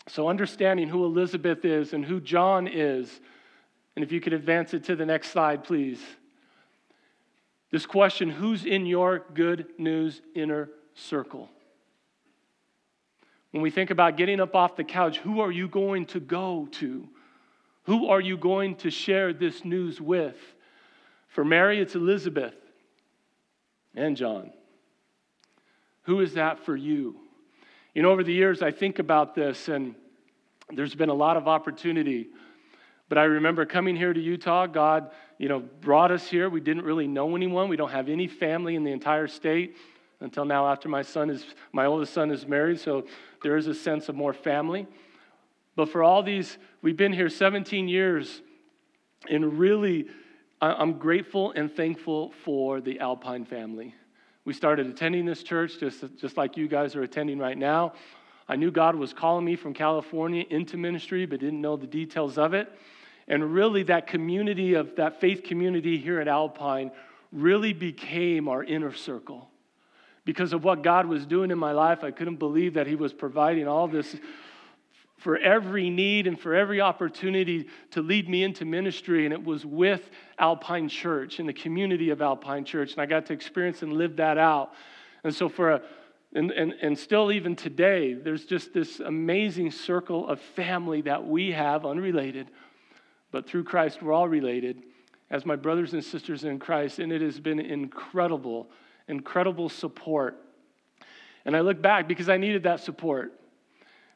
So 0.08 0.28
understanding 0.28 0.88
who 0.88 1.04
Elizabeth 1.06 1.66
is 1.66 1.94
and 1.94 2.06
who 2.06 2.20
John 2.20 2.68
is. 2.68 3.22
And 3.96 4.04
if 4.04 4.12
you 4.12 4.22
could 4.22 4.34
advance 4.34 4.74
it 4.74 4.84
to 4.86 4.96
the 4.96 5.06
next 5.06 5.30
slide, 5.30 5.64
please. 5.64 6.00
This 7.74 7.88
question 7.88 8.30
who's 8.30 8.66
in 8.66 8.86
your 8.86 9.26
good 9.34 9.66
news 9.80 10.22
inner 10.36 10.70
circle? 10.94 11.50
When 13.50 13.64
we 13.64 13.72
think 13.72 13.90
about 13.90 14.16
getting 14.16 14.40
up 14.40 14.54
off 14.54 14.76
the 14.76 14.84
couch, 14.84 15.18
who 15.18 15.40
are 15.40 15.52
you 15.52 15.68
going 15.68 16.06
to 16.08 16.20
go 16.20 16.68
to? 16.74 17.10
Who 17.86 18.10
are 18.10 18.22
you 18.22 18.38
going 18.38 18.76
to 18.76 18.92
share 18.92 19.34
this 19.34 19.66
news 19.66 20.00
with? 20.00 20.38
For 21.30 21.44
Mary, 21.44 21.80
it's 21.80 21.96
Elizabeth 21.96 22.54
and 23.96 24.16
John. 24.16 24.52
Who 26.04 26.20
is 26.20 26.36
that 26.36 26.60
for 26.60 26.76
you? 26.76 27.16
You 27.96 28.04
know, 28.04 28.12
over 28.12 28.24
the 28.24 28.34
years, 28.34 28.62
I 28.62 28.70
think 28.70 29.00
about 29.00 29.34
this, 29.34 29.68
and 29.68 29.96
there's 30.72 30.94
been 30.94 31.10
a 31.10 31.16
lot 31.16 31.38
of 31.38 31.48
opportunity 31.48 32.28
but 33.14 33.20
I 33.20 33.26
remember 33.26 33.66
coming 33.68 33.96
here 33.96 34.12
to 34.12 34.20
Utah, 34.20 34.66
God, 34.66 35.12
you 35.38 35.50
know, 35.50 35.60
brought 35.60 36.12
us 36.12 36.28
here. 36.28 36.50
We 36.50 36.62
didn't 36.62 36.84
really 36.84 37.08
know 37.08 37.36
anyone. 37.36 37.70
We 37.70 37.76
don't 37.76 37.92
have 37.92 38.10
any 38.10 38.28
family 38.28 38.76
in 38.76 38.84
the 38.84 38.92
entire 38.92 39.28
state 39.28 39.76
until 40.20 40.46
now 40.46 40.68
after 40.68 40.88
my 40.88 41.02
son 41.02 41.30
is 41.30 41.44
my 41.72 41.86
oldest 41.86 42.14
son 42.14 42.32
is 42.32 42.48
married, 42.48 42.80
so 42.80 43.06
there 43.44 43.58
is 43.58 43.68
a 43.68 43.76
sense 43.76 44.10
of 44.10 44.16
more 44.16 44.34
family. 44.34 44.88
But 45.76 45.90
for 45.90 46.04
all 46.04 46.24
these, 46.24 46.58
we've 46.82 46.96
been 46.96 47.14
here 47.14 47.30
17 47.30 47.88
years, 47.88 48.42
and 49.30 49.58
really, 49.58 50.08
I'm 50.62 50.94
grateful 50.94 51.52
and 51.52 51.70
thankful 51.72 52.32
for 52.44 52.80
the 52.80 53.00
Alpine 53.00 53.44
family. 53.44 53.94
We 54.46 54.54
started 54.54 54.88
attending 54.88 55.26
this 55.26 55.44
church 55.44 55.80
just, 55.80 56.04
just 56.18 56.38
like 56.38 56.58
you 56.58 56.68
guys 56.68 56.96
are 56.96 57.04
attending 57.04 57.40
right 57.40 57.58
now. 57.58 57.94
I 58.48 58.56
knew 58.56 58.72
God 58.72 58.96
was 58.96 59.14
calling 59.14 59.46
me 59.46 59.56
from 59.56 59.74
California 59.74 60.46
into 60.50 60.78
ministry, 60.78 61.26
but 61.26 61.40
didn't 61.40 61.62
know 61.62 61.76
the 61.76 61.88
details 61.88 62.38
of 62.38 62.54
it. 62.54 62.72
And 63.28 63.54
really, 63.54 63.84
that 63.84 64.08
community 64.08 64.74
of 64.74 64.96
that 64.98 65.22
faith 65.22 65.44
community 65.44 65.98
here 65.98 66.20
at 66.20 66.28
Alpine 66.28 66.92
really 67.32 67.74
became 67.74 68.48
our 68.48 68.64
inner 68.64 68.94
circle. 68.94 69.50
Because 70.26 70.54
of 70.54 70.64
what 70.64 70.84
God 70.84 71.06
was 71.06 71.26
doing 71.26 71.52
in 71.52 71.58
my 71.58 71.72
life, 71.72 72.04
I 72.04 72.12
couldn't 72.12 72.38
believe 72.38 72.76
that 72.76 72.88
He 72.88 72.96
was 72.96 73.14
providing 73.14 73.68
all 73.68 73.88
this 73.88 74.16
for 75.18 75.38
every 75.38 75.90
need 75.90 76.28
and 76.28 76.38
for 76.38 76.54
every 76.54 76.82
opportunity 76.82 77.70
to 77.92 78.02
lead 78.02 78.28
me 78.28 78.44
into 78.44 78.66
ministry. 78.66 79.26
And 79.26 79.34
it 79.34 79.44
was 79.44 79.66
with 79.66 80.10
Alpine 80.38 80.90
Church, 80.90 81.40
and 81.40 81.48
the 81.48 81.54
community 81.54 82.10
of 82.10 82.22
Alpine 82.22 82.66
Church. 82.66 82.94
And 82.94 83.02
I 83.02 83.06
got 83.06 83.26
to 83.28 83.34
experience 83.34 83.84
and 83.84 83.94
live 83.94 84.18
that 84.18 84.38
out. 84.38 84.74
And 85.24 85.34
so, 85.34 85.48
for 85.48 85.72
a 85.72 85.82
and, 86.36 86.52
and, 86.52 86.74
and 86.82 86.98
still, 86.98 87.32
even 87.32 87.56
today, 87.56 88.14
there's 88.14 88.46
just 88.46 88.74
this 88.74 89.00
amazing 89.00 89.70
circle 89.70 90.28
of 90.28 90.40
family 90.40 91.02
that 91.02 91.28
we 91.28 91.52
have 91.52 91.86
unrelated 91.86 92.48
but 93.34 93.48
through 93.48 93.64
Christ, 93.64 94.02
we're 94.02 94.14
all 94.14 94.30
related 94.30 94.84
as 95.32 95.44
my 95.44 95.56
brothers 95.56 95.94
and 95.94 96.04
sisters 96.04 96.44
in 96.44 96.60
Christ, 96.60 97.00
and 97.00 97.12
it 97.12 97.20
has 97.20 97.40
been 97.40 97.60
incredible, 97.60 98.70
incredible 99.08 99.70
support. 99.70 100.40
And 101.44 101.58
I 101.58 101.62
look 101.62 101.82
back 101.82 102.08
because 102.08 102.30
I 102.30 102.38
needed 102.38 102.64
that 102.64 102.80
support. 102.80 103.34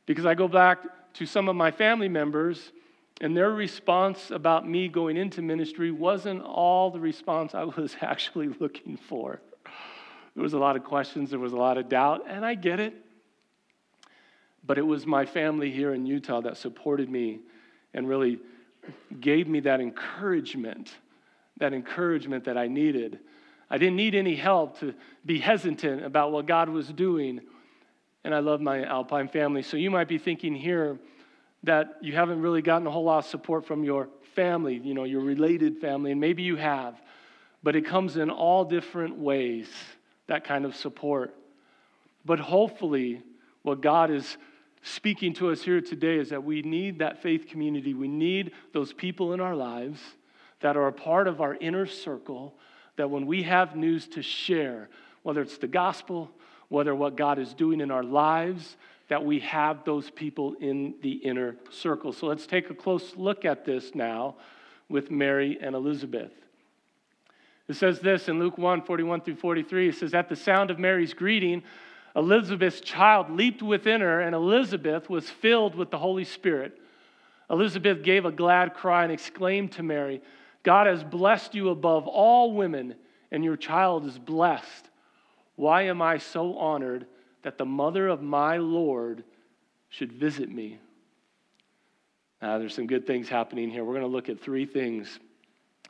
Because 0.05 0.27
I 0.27 0.35
go 0.35 0.47
back 0.47 0.77
to 1.15 1.25
some 1.25 1.49
of 1.49 1.55
my 1.55 1.71
family 1.71 2.07
members, 2.07 2.71
and 3.19 3.35
their 3.35 3.49
response 3.49 4.29
about 4.29 4.69
me 4.69 4.87
going 4.87 5.17
into 5.17 5.41
ministry 5.41 5.89
wasn't 5.89 6.43
all 6.43 6.91
the 6.91 6.99
response 6.99 7.55
I 7.55 7.63
was 7.63 7.97
actually 8.01 8.49
looking 8.59 8.97
for. 8.97 9.41
There 10.35 10.43
was 10.43 10.53
a 10.53 10.59
lot 10.59 10.75
of 10.75 10.83
questions, 10.83 11.31
there 11.31 11.39
was 11.39 11.53
a 11.53 11.57
lot 11.57 11.79
of 11.79 11.89
doubt, 11.89 12.25
and 12.27 12.45
I 12.45 12.53
get 12.53 12.79
it. 12.79 12.93
But 14.63 14.77
it 14.77 14.83
was 14.83 15.07
my 15.07 15.25
family 15.25 15.71
here 15.71 15.95
in 15.95 16.05
Utah 16.05 16.41
that 16.41 16.57
supported 16.57 17.09
me 17.09 17.39
and 17.95 18.07
really 18.07 18.37
gave 19.19 19.47
me 19.47 19.61
that 19.61 19.79
encouragement, 19.79 20.91
that 21.57 21.73
encouragement 21.73 22.45
that 22.45 22.57
I 22.57 22.67
needed. 22.67 23.19
I 23.69 23.77
didn't 23.77 23.95
need 23.95 24.15
any 24.15 24.35
help 24.35 24.79
to 24.79 24.93
be 25.25 25.39
hesitant 25.39 26.03
about 26.03 26.31
what 26.31 26.45
God 26.45 26.69
was 26.69 26.87
doing. 26.87 27.41
And 28.23 28.33
I 28.33 28.39
love 28.39 28.61
my 28.61 28.83
Alpine 28.83 29.27
family. 29.27 29.61
So 29.61 29.77
you 29.77 29.91
might 29.91 30.07
be 30.07 30.17
thinking 30.17 30.55
here 30.55 30.97
that 31.63 31.97
you 32.01 32.13
haven't 32.13 32.41
really 32.41 32.61
gotten 32.61 32.87
a 32.87 32.91
whole 32.91 33.03
lot 33.03 33.19
of 33.19 33.25
support 33.25 33.65
from 33.65 33.83
your 33.83 34.09
family, 34.35 34.79
you 34.83 34.93
know, 34.93 35.03
your 35.03 35.21
related 35.21 35.79
family, 35.79 36.11
and 36.11 36.21
maybe 36.21 36.43
you 36.43 36.55
have. 36.55 37.01
But 37.63 37.75
it 37.75 37.85
comes 37.85 38.17
in 38.17 38.29
all 38.29 38.63
different 38.63 39.17
ways, 39.17 39.67
that 40.27 40.43
kind 40.43 40.63
of 40.63 40.75
support. 40.75 41.35
But 42.23 42.39
hopefully, 42.39 43.23
what 43.63 43.81
God 43.81 44.11
is 44.11 44.37
speaking 44.83 45.33
to 45.35 45.49
us 45.49 45.61
here 45.61 45.81
today 45.81 46.17
is 46.17 46.29
that 46.29 46.43
we 46.43 46.61
need 46.61 46.99
that 46.99 47.21
faith 47.21 47.47
community. 47.47 47.93
We 47.93 48.07
need 48.07 48.51
those 48.73 48.93
people 48.93 49.33
in 49.33 49.39
our 49.39 49.55
lives 49.55 49.99
that 50.61 50.77
are 50.77 50.87
a 50.87 50.93
part 50.93 51.27
of 51.27 51.41
our 51.41 51.55
inner 51.55 51.85
circle, 51.85 52.55
that 52.95 53.09
when 53.09 53.25
we 53.25 53.43
have 53.43 53.75
news 53.75 54.07
to 54.09 54.21
share, 54.21 54.89
whether 55.23 55.41
it's 55.41 55.57
the 55.57 55.67
gospel, 55.67 56.31
whether 56.69 56.95
what 56.95 57.15
God 57.15 57.39
is 57.39 57.53
doing 57.53 57.81
in 57.81 57.91
our 57.91 58.03
lives, 58.03 58.77
that 59.09 59.23
we 59.23 59.39
have 59.39 59.85
those 59.85 60.09
people 60.09 60.55
in 60.59 60.95
the 61.01 61.11
inner 61.11 61.55
circle. 61.69 62.11
So 62.11 62.27
let's 62.27 62.45
take 62.45 62.69
a 62.69 62.73
close 62.73 63.15
look 63.15 63.45
at 63.45 63.65
this 63.65 63.95
now 63.95 64.35
with 64.89 65.11
Mary 65.11 65.57
and 65.61 65.75
Elizabeth. 65.75 66.31
It 67.67 67.75
says 67.75 67.99
this 67.99 68.29
in 68.29 68.39
Luke 68.39 68.57
1 68.57 68.83
41 68.83 69.21
through 69.21 69.35
43. 69.35 69.89
It 69.89 69.95
says, 69.95 70.13
At 70.13 70.29
the 70.29 70.35
sound 70.35 70.71
of 70.71 70.79
Mary's 70.79 71.13
greeting, 71.13 71.63
Elizabeth's 72.17 72.81
child 72.81 73.29
leaped 73.29 73.61
within 73.61 74.01
her, 74.01 74.19
and 74.19 74.33
Elizabeth 74.33 75.07
was 75.07 75.29
filled 75.29 75.75
with 75.75 75.91
the 75.91 75.99
Holy 75.99 76.23
Spirit. 76.23 76.75
Elizabeth 77.47 78.01
gave 78.01 78.25
a 78.25 78.31
glad 78.31 78.73
cry 78.73 79.03
and 79.03 79.11
exclaimed 79.11 79.71
to 79.73 79.83
Mary, 79.83 80.21
God 80.63 80.87
has 80.87 81.03
blessed 81.03 81.55
you 81.55 81.69
above 81.69 82.07
all 82.07 82.53
women, 82.53 82.95
and 83.31 83.43
your 83.43 83.55
child 83.55 84.05
is 84.05 84.17
blessed. 84.17 84.89
Why 85.55 85.83
am 85.83 86.01
I 86.01 86.17
so 86.17 86.57
honored 86.57 87.05
that 87.43 87.57
the 87.57 87.65
mother 87.65 88.07
of 88.07 88.21
my 88.21 88.57
Lord 88.57 89.23
should 89.89 90.11
visit 90.11 90.51
me? 90.51 90.79
Now, 92.41 92.57
there's 92.57 92.73
some 92.75 92.87
good 92.87 93.07
things 93.07 93.29
happening 93.29 93.69
here. 93.69 93.85
We're 93.85 93.93
going 93.93 94.01
to 94.01 94.11
look 94.11 94.27
at 94.27 94.41
three 94.41 94.65
things 94.65 95.19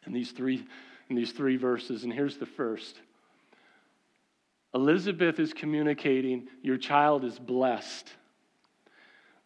in 0.05 0.13
these 0.13 0.31
three, 0.31 0.63
in 1.09 1.15
these 1.15 1.31
three 1.31 1.57
verses, 1.57 2.03
and 2.03 2.13
here's 2.13 2.37
the 2.37 2.45
first. 2.45 2.99
Elizabeth 4.77 5.39
is 5.39 5.53
communicating, 5.53 6.47
Your 6.61 6.77
child 6.77 7.25
is 7.25 7.39
blessed. 7.39 8.13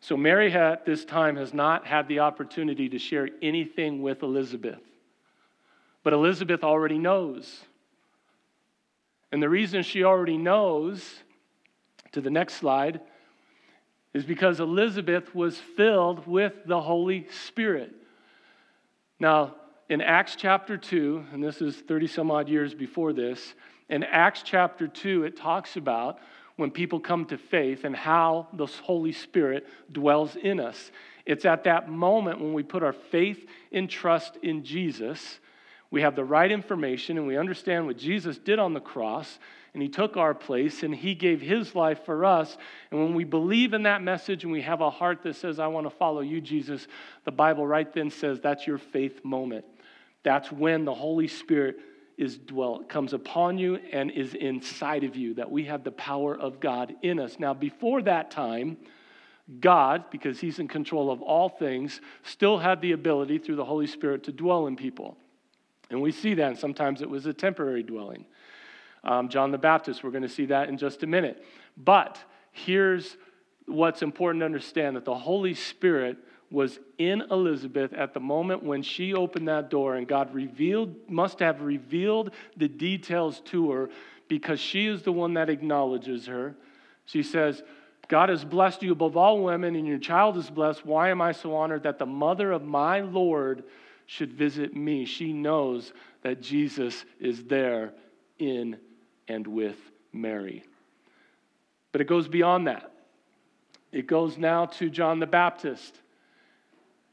So, 0.01 0.17
Mary 0.17 0.51
at 0.51 0.85
this 0.85 1.05
time 1.05 1.38
has 1.38 1.53
not 1.53 1.88
had 1.88 2.09
the 2.09 2.19
opportunity 2.19 2.89
to 2.89 3.00
share 3.00 3.29
anything 3.41 4.01
with 4.01 4.23
Elizabeth. 4.23 4.81
But 6.03 6.11
Elizabeth 6.11 6.63
already 6.63 6.97
knows. 6.97 7.61
And 9.31 9.41
the 9.41 9.47
reason 9.47 9.83
she 9.83 10.03
already 10.03 10.38
knows, 10.38 11.01
to 12.11 12.19
the 12.19 12.29
next 12.29 12.55
slide, 12.55 13.00
is 14.13 14.25
because 14.25 14.59
Elizabeth 14.59 15.33
was 15.33 15.57
filled 15.57 16.27
with 16.27 16.53
the 16.65 16.81
Holy 16.81 17.27
Spirit. 17.45 17.93
Now, 19.17 19.55
in 19.88 20.01
Acts 20.01 20.35
chapter 20.35 20.75
2, 20.75 21.27
and 21.31 21.41
this 21.41 21.61
is 21.61 21.77
30 21.77 22.07
some 22.07 22.31
odd 22.31 22.50
years 22.50 22.73
before 22.73 23.13
this, 23.13 23.53
in 23.91 24.03
Acts 24.03 24.41
chapter 24.41 24.88
2, 24.88 25.25
it 25.25 25.36
talks 25.36 25.75
about 25.75 26.17
when 26.55 26.71
people 26.71 27.00
come 27.00 27.25
to 27.25 27.38
faith 27.38 27.83
and 27.83 27.95
how 27.95 28.48
the 28.53 28.65
Holy 28.65 29.12
Spirit 29.12 29.67
dwells 29.91 30.36
in 30.38 30.60
us. 30.60 30.91
It's 31.25 31.43
at 31.43 31.65
that 31.65 31.89
moment 31.89 32.39
when 32.39 32.53
we 32.53 32.63
put 32.63 32.83
our 32.83 32.93
faith 32.93 33.45
and 33.71 33.89
trust 33.89 34.38
in 34.41 34.63
Jesus, 34.63 35.39
we 35.91 36.01
have 36.01 36.15
the 36.15 36.24
right 36.24 36.50
information 36.50 37.17
and 37.17 37.27
we 37.27 37.38
understand 37.38 37.86
what 37.86 37.98
Jesus 37.98 38.38
did 38.38 38.60
on 38.60 38.74
the 38.74 38.79
cross, 38.79 39.39
and 39.74 39.83
He 39.83 39.89
took 39.89 40.15
our 40.15 40.33
place 40.33 40.83
and 40.83 40.95
He 40.95 41.13
gave 41.13 41.41
His 41.41 41.75
life 41.75 42.05
for 42.05 42.24
us. 42.24 42.57
And 42.91 43.00
when 43.01 43.13
we 43.13 43.25
believe 43.25 43.74
in 43.74 43.83
that 43.83 44.01
message 44.01 44.43
and 44.43 44.53
we 44.53 44.62
have 44.62 44.79
a 44.79 44.89
heart 44.89 45.21
that 45.24 45.36
says, 45.36 45.60
I 45.60 45.67
want 45.67 45.86
to 45.86 45.95
follow 45.95 46.21
you, 46.21 46.39
Jesus, 46.39 46.88
the 47.25 47.31
Bible 47.31 47.67
right 47.67 47.91
then 47.91 48.10
says 48.10 48.39
that's 48.39 48.65
your 48.65 48.77
faith 48.77 49.25
moment. 49.25 49.65
That's 50.24 50.50
when 50.50 50.86
the 50.86 50.93
Holy 50.93 51.27
Spirit 51.27 51.79
is 52.18 52.38
dwelt 52.38 52.89
comes 52.89 53.13
upon 53.13 53.58
you 53.58 53.75
and 53.91 54.12
is 54.12 54.34
inside 54.34 55.03
of 55.03 55.15
you 55.15 55.34
that 55.36 55.50
we 55.50 55.65
have 55.65 55.84
the 55.84 55.91
power 55.91 56.38
of 56.38 56.60
God 56.60 56.94
in 57.01 57.20
us. 57.20 57.39
Now 57.39 57.53
before 57.53 58.01
that 58.03 58.32
time, 58.32 58.77
God, 59.60 60.06
because 60.12 60.39
he's 60.39 60.60
in 60.60 60.68
control 60.68 61.12
of 61.12 61.22
all 61.22 61.50
things, 61.50 62.00
still 62.24 62.60
had 62.60 62.82
the 62.82 62.94
ability 62.94 63.39
through 63.39 63.56
the 63.56 63.65
Holy 63.65 63.88
Spirit 63.88 64.24
to 64.25 64.32
dwell 64.32 64.68
in 64.68 64.75
people. 64.75 65.18
And 65.89 66.01
we 66.01 66.12
see 66.12 66.36
that, 66.36 66.48
and 66.48 66.58
sometimes 66.58 67.01
it 67.01 67.10
was 67.10 67.25
a 67.25 67.34
temporary 67.34 67.84
dwelling. 67.84 68.25
Um, 69.03 69.30
John 69.30 69.51
the 69.51 69.58
Baptist, 69.58 70.03
we're 70.03 70.12
going 70.12 70.22
to 70.24 70.30
see 70.30 70.46
that 70.46 70.70
in 70.70 70.77
just 70.77 71.03
a 71.03 71.08
minute. 71.08 71.44
But 71.75 72.18
here's 72.51 73.18
what's 73.65 74.01
important 74.01 74.41
to 74.41 74.46
understand 74.46 74.96
that 74.96 75.06
the 75.06 75.15
Holy 75.15 75.53
Spirit 75.53 76.18
was 76.51 76.79
in 76.98 77.22
Elizabeth 77.31 77.93
at 77.93 78.13
the 78.13 78.20
moment 78.20 78.62
when 78.62 78.84
she 78.84 79.13
opened 79.13 79.48
that 79.48 79.70
door, 79.70 79.96
and 79.96 80.08
God 80.08 80.34
revealed, 80.34 80.93
must 81.10 81.39
have 81.39 81.62
revealed 81.62 82.31
the 82.58 82.67
details 82.67 83.39
to 83.46 83.72
her 83.72 83.89
because 84.27 84.60
she 84.60 84.88
is 84.88 85.01
the 85.01 85.12
one 85.12 85.34
that 85.36 85.50
acknowledges 85.50 86.27
her. 86.27 86.55
She 87.05 87.24
says, 87.24 87.63
God 88.10 88.29
has 88.29 88.43
blessed 88.43 88.84
you 88.84 88.91
above 88.91 89.15
all 89.15 89.41
women, 89.41 89.75
and 89.75 89.88
your 89.88 89.98
child 89.98 90.36
is 90.36 90.50
blessed. 90.50 90.86
Why 90.86 91.10
am 91.10 91.22
I 91.22 91.31
so 91.31 91.55
honored 91.55 91.84
that 91.84 91.98
the 91.98 92.05
mother 92.05 92.51
of 92.51 92.63
my 92.63 93.00
Lord 93.00 93.63
should 94.05 94.34
visit 94.34 94.75
me? 94.75 95.05
She 95.05 95.31
knows 95.31 95.93
that 96.22 96.41
Jesus 96.41 97.05
is 97.20 97.46
there 97.46 97.93
in 98.38 98.77
and 99.29 99.48
with 99.48 99.77
Mary. 100.12 100.65
But 101.93 102.01
it 102.01 102.08
goes 102.08 102.27
beyond 102.27 102.67
that. 102.67 102.91
It 103.93 104.08
goes 104.08 104.38
now 104.38 104.65
to 104.65 104.89
John 104.89 105.20
the 105.20 105.27
Baptist. 105.27 105.98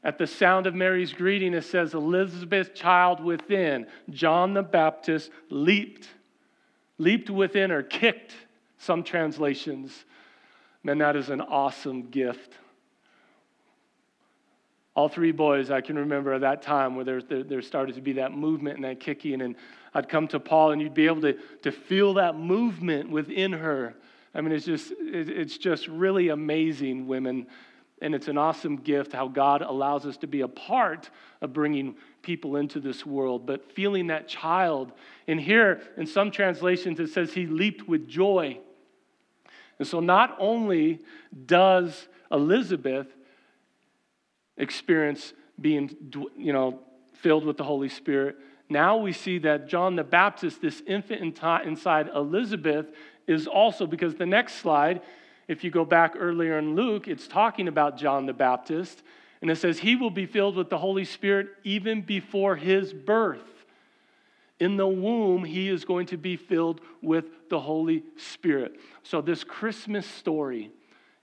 At 0.03 0.17
the 0.17 0.27
sound 0.27 0.65
of 0.65 0.73
Mary's 0.73 1.11
greeting, 1.11 1.53
it 1.53 1.63
says, 1.63 1.93
Elizabeth, 1.93 2.73
child 2.73 3.21
within. 3.21 3.85
John 4.09 4.53
the 4.53 4.63
Baptist 4.63 5.29
leaped, 5.49 6.07
leaped 6.97 7.29
within 7.29 7.71
or 7.71 7.83
kicked, 7.83 8.33
some 8.77 9.03
translations. 9.03 10.05
Man, 10.83 10.99
that 10.99 11.17
is 11.17 11.29
an 11.29 11.41
awesome 11.41 12.09
gift. 12.09 12.53
All 14.95 15.09
three 15.09 15.33
boys, 15.33 15.69
I 15.69 15.81
can 15.81 15.97
remember 15.97 16.33
at 16.33 16.41
that 16.41 16.61
time 16.61 16.95
where 16.95 17.03
there, 17.03 17.21
there, 17.21 17.43
there 17.43 17.61
started 17.61 17.95
to 17.95 18.01
be 18.01 18.13
that 18.13 18.31
movement 18.31 18.77
and 18.77 18.85
that 18.85 19.01
kicking. 19.01 19.41
And 19.41 19.55
I'd 19.93 20.07
come 20.07 20.29
to 20.29 20.39
Paul, 20.39 20.71
and 20.71 20.81
you'd 20.81 20.93
be 20.93 21.07
able 21.07 21.21
to, 21.21 21.37
to 21.63 21.71
feel 21.73 22.13
that 22.13 22.37
movement 22.37 23.09
within 23.09 23.51
her. 23.51 23.95
I 24.33 24.39
mean, 24.39 24.53
it's 24.53 24.65
just, 24.65 24.93
it's 24.97 25.57
just 25.57 25.87
really 25.89 26.29
amazing, 26.29 27.07
women 27.07 27.47
and 28.01 28.15
it's 28.15 28.27
an 28.27 28.37
awesome 28.37 28.77
gift 28.77 29.11
how 29.11 29.27
God 29.27 29.61
allows 29.61 30.05
us 30.05 30.17
to 30.17 30.27
be 30.27 30.41
a 30.41 30.47
part 30.47 31.09
of 31.41 31.53
bringing 31.53 31.95
people 32.21 32.55
into 32.55 32.79
this 32.79 33.05
world, 33.05 33.45
but 33.45 33.71
feeling 33.71 34.07
that 34.07 34.27
child. 34.27 34.91
And 35.27 35.39
here, 35.39 35.81
in 35.97 36.05
some 36.05 36.31
translations, 36.31 36.99
it 36.99 37.07
says 37.07 37.33
he 37.33 37.45
leaped 37.45 37.87
with 37.87 38.07
joy. 38.07 38.59
And 39.77 39.87
so, 39.87 39.99
not 39.99 40.35
only 40.39 40.99
does 41.45 42.07
Elizabeth 42.31 43.07
experience 44.57 45.33
being, 45.59 45.89
you 46.37 46.53
know, 46.53 46.79
filled 47.13 47.45
with 47.45 47.57
the 47.57 47.63
Holy 47.63 47.89
Spirit, 47.89 48.37
now 48.69 48.97
we 48.97 49.13
see 49.13 49.39
that 49.39 49.67
John 49.67 49.95
the 49.95 50.03
Baptist, 50.03 50.61
this 50.61 50.81
infant 50.85 51.21
inside 51.65 52.09
Elizabeth, 52.13 52.87
is 53.27 53.47
also, 53.47 53.87
because 53.87 54.15
the 54.15 54.25
next 54.25 54.55
slide 54.55 55.01
if 55.49 55.63
you 55.63 55.71
go 55.71 55.83
back 55.83 56.13
earlier 56.15 56.59
in 56.59 56.75
Luke, 56.75 57.07
it's 57.07 57.27
talking 57.27 57.67
about 57.67 57.97
John 57.97 58.27
the 58.27 58.33
Baptist. 58.33 59.01
And 59.41 59.49
it 59.49 59.55
says, 59.57 59.79
He 59.79 59.95
will 59.95 60.11
be 60.11 60.27
filled 60.27 60.55
with 60.55 60.69
the 60.69 60.77
Holy 60.77 61.03
Spirit 61.03 61.47
even 61.63 62.03
before 62.03 62.55
his 62.55 62.93
birth. 62.93 63.41
In 64.59 64.77
the 64.77 64.87
womb, 64.87 65.43
he 65.43 65.67
is 65.67 65.85
going 65.85 66.05
to 66.07 66.17
be 66.17 66.37
filled 66.37 66.81
with 67.01 67.25
the 67.49 67.59
Holy 67.59 68.03
Spirit. 68.15 68.79
So, 69.01 69.21
this 69.21 69.43
Christmas 69.43 70.05
story 70.05 70.69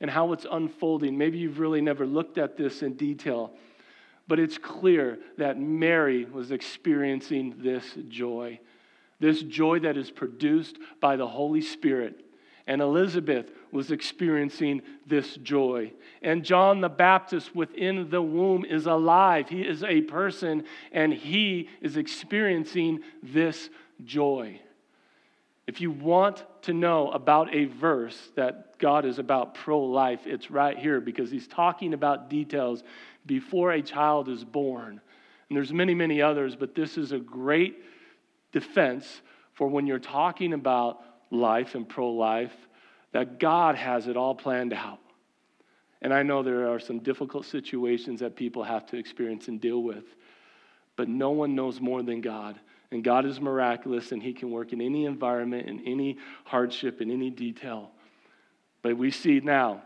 and 0.00 0.10
how 0.10 0.32
it's 0.32 0.46
unfolding, 0.50 1.16
maybe 1.16 1.38
you've 1.38 1.60
really 1.60 1.80
never 1.80 2.04
looked 2.04 2.36
at 2.36 2.56
this 2.56 2.82
in 2.82 2.94
detail, 2.94 3.52
but 4.26 4.40
it's 4.40 4.58
clear 4.58 5.18
that 5.38 5.60
Mary 5.60 6.24
was 6.24 6.50
experiencing 6.50 7.54
this 7.58 7.84
joy. 8.08 8.58
This 9.20 9.42
joy 9.42 9.78
that 9.80 9.96
is 9.96 10.10
produced 10.10 10.78
by 11.00 11.14
the 11.14 11.28
Holy 11.28 11.60
Spirit 11.60 12.25
and 12.66 12.82
Elizabeth 12.82 13.50
was 13.70 13.90
experiencing 13.90 14.82
this 15.06 15.36
joy. 15.36 15.92
And 16.20 16.44
John 16.44 16.80
the 16.80 16.88
Baptist 16.88 17.54
within 17.54 18.10
the 18.10 18.22
womb 18.22 18.64
is 18.64 18.86
alive. 18.86 19.48
He 19.48 19.62
is 19.62 19.84
a 19.84 20.00
person 20.02 20.64
and 20.90 21.12
he 21.12 21.68
is 21.80 21.96
experiencing 21.96 23.00
this 23.22 23.70
joy. 24.04 24.60
If 25.66 25.80
you 25.80 25.90
want 25.90 26.44
to 26.62 26.72
know 26.72 27.10
about 27.10 27.54
a 27.54 27.66
verse 27.66 28.30
that 28.34 28.78
God 28.78 29.04
is 29.04 29.18
about 29.18 29.54
pro 29.54 29.80
life, 29.80 30.26
it's 30.26 30.50
right 30.50 30.78
here 30.78 31.00
because 31.00 31.30
he's 31.30 31.48
talking 31.48 31.94
about 31.94 32.30
details 32.30 32.82
before 33.26 33.72
a 33.72 33.82
child 33.82 34.28
is 34.28 34.44
born. 34.44 35.00
And 35.48 35.56
there's 35.56 35.72
many, 35.72 35.94
many 35.94 36.20
others, 36.20 36.56
but 36.56 36.74
this 36.74 36.96
is 36.96 37.12
a 37.12 37.18
great 37.18 37.82
defense 38.52 39.22
for 39.54 39.68
when 39.68 39.86
you're 39.86 39.98
talking 39.98 40.52
about 40.52 41.00
life 41.30 41.74
and 41.74 41.88
pro 41.88 42.10
life, 42.10 42.54
that 43.12 43.38
God 43.38 43.74
has 43.74 44.06
it 44.06 44.16
all 44.16 44.34
planned 44.34 44.72
out. 44.72 45.00
And 46.02 46.12
I 46.12 46.22
know 46.22 46.42
there 46.42 46.68
are 46.72 46.78
some 46.78 46.98
difficult 46.98 47.46
situations 47.46 48.20
that 48.20 48.36
people 48.36 48.62
have 48.62 48.86
to 48.86 48.96
experience 48.96 49.48
and 49.48 49.60
deal 49.60 49.82
with, 49.82 50.04
but 50.94 51.08
no 51.08 51.30
one 51.30 51.54
knows 51.54 51.80
more 51.80 52.02
than 52.02 52.20
God. 52.20 52.58
And 52.90 53.02
God 53.02 53.26
is 53.26 53.40
miraculous, 53.40 54.12
and 54.12 54.22
He 54.22 54.32
can 54.32 54.50
work 54.50 54.72
in 54.72 54.80
any 54.80 55.06
environment, 55.06 55.68
in 55.68 55.80
any 55.86 56.18
hardship, 56.44 57.00
in 57.00 57.10
any 57.10 57.30
detail. 57.30 57.90
But 58.82 58.96
we 58.96 59.10
see 59.10 59.40
now, 59.40 59.82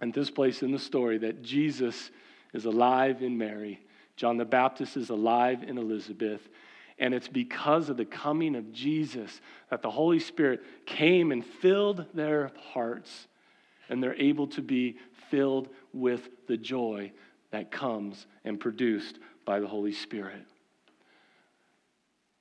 at 0.00 0.12
this 0.12 0.30
place 0.30 0.62
in 0.62 0.72
the 0.72 0.78
story, 0.78 1.18
that 1.18 1.42
Jesus 1.42 2.10
is 2.52 2.64
alive 2.64 3.22
in 3.22 3.38
Mary. 3.38 3.80
John 4.16 4.36
the 4.36 4.44
Baptist 4.44 4.96
is 4.96 5.10
alive 5.10 5.62
in 5.62 5.78
Elizabeth. 5.78 6.40
And 6.98 7.14
it's 7.14 7.28
because 7.28 7.88
of 7.88 7.96
the 7.96 8.04
coming 8.04 8.54
of 8.54 8.72
Jesus 8.72 9.40
that 9.70 9.82
the 9.82 9.90
Holy 9.90 10.18
Spirit 10.18 10.62
came 10.86 11.32
and 11.32 11.44
filled 11.44 12.06
their 12.14 12.52
hearts, 12.72 13.28
and 13.88 14.02
they're 14.02 14.20
able 14.20 14.46
to 14.48 14.62
be 14.62 14.96
filled 15.30 15.68
with 15.92 16.28
the 16.46 16.56
joy 16.56 17.12
that 17.50 17.70
comes 17.70 18.26
and 18.44 18.58
produced 18.60 19.18
by 19.44 19.60
the 19.60 19.66
Holy 19.66 19.92
Spirit. 19.92 20.46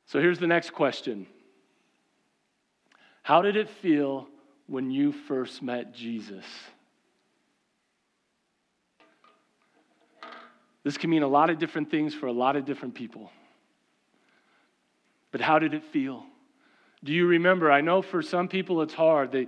So 0.05 0.19
here's 0.19 0.39
the 0.39 0.47
next 0.47 0.71
question 0.71 1.27
How 3.23 3.41
did 3.41 3.55
it 3.55 3.69
feel 3.69 4.27
when 4.67 4.91
you 4.91 5.11
first 5.11 5.61
met 5.61 5.93
Jesus? 5.93 6.45
This 10.83 10.97
can 10.97 11.09
mean 11.09 11.23
a 11.23 11.27
lot 11.27 11.49
of 11.49 11.59
different 11.59 11.91
things 11.91 12.13
for 12.13 12.27
a 12.27 12.31
lot 12.31 12.55
of 12.55 12.65
different 12.65 12.95
people. 12.95 13.31
But 15.31 15.41
how 15.41 15.59
did 15.59 15.73
it 15.73 15.83
feel? 15.83 16.25
Do 17.03 17.13
you 17.13 17.25
remember? 17.27 17.71
I 17.71 17.81
know 17.81 18.01
for 18.01 18.21
some 18.21 18.47
people 18.47 18.81
it's 18.81 18.93
hard. 18.93 19.31
They, 19.31 19.47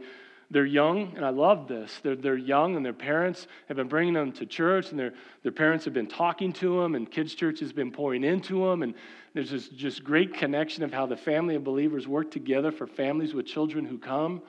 they're 0.50 0.66
young, 0.66 1.14
and 1.16 1.26
I 1.26 1.30
love 1.30 1.68
this. 1.68 2.00
They're, 2.04 2.16
they're 2.16 2.38
young, 2.38 2.76
and 2.76 2.86
their 2.86 2.94
parents 2.94 3.48
have 3.68 3.78
been 3.78 3.88
bringing 3.88 4.14
them 4.14 4.32
to 4.34 4.46
church, 4.46 4.92
and 4.92 5.00
their, 5.00 5.14
their 5.42 5.52
parents 5.52 5.86
have 5.86 5.94
been 5.94 6.08
talking 6.08 6.54
to 6.54 6.82
them, 6.82 6.96
and 6.96 7.10
kids' 7.10 7.34
church 7.34 7.60
has 7.60 7.74
been 7.74 7.92
pouring 7.92 8.24
into 8.24 8.66
them. 8.66 8.84
And 8.84 8.94
there's 9.34 9.52
this 9.52 9.68
just 9.68 10.04
great 10.04 10.34
connection 10.34 10.84
of 10.84 10.94
how 10.94 11.06
the 11.06 11.18
family 11.18 11.56
of 11.56 11.64
believers 11.64 12.08
work 12.08 12.32
together 12.32 12.72
for 12.72 12.88
families 12.88 13.34
with 13.34 13.46
children 13.46 13.86
who 13.86 13.98
come. 13.98 14.42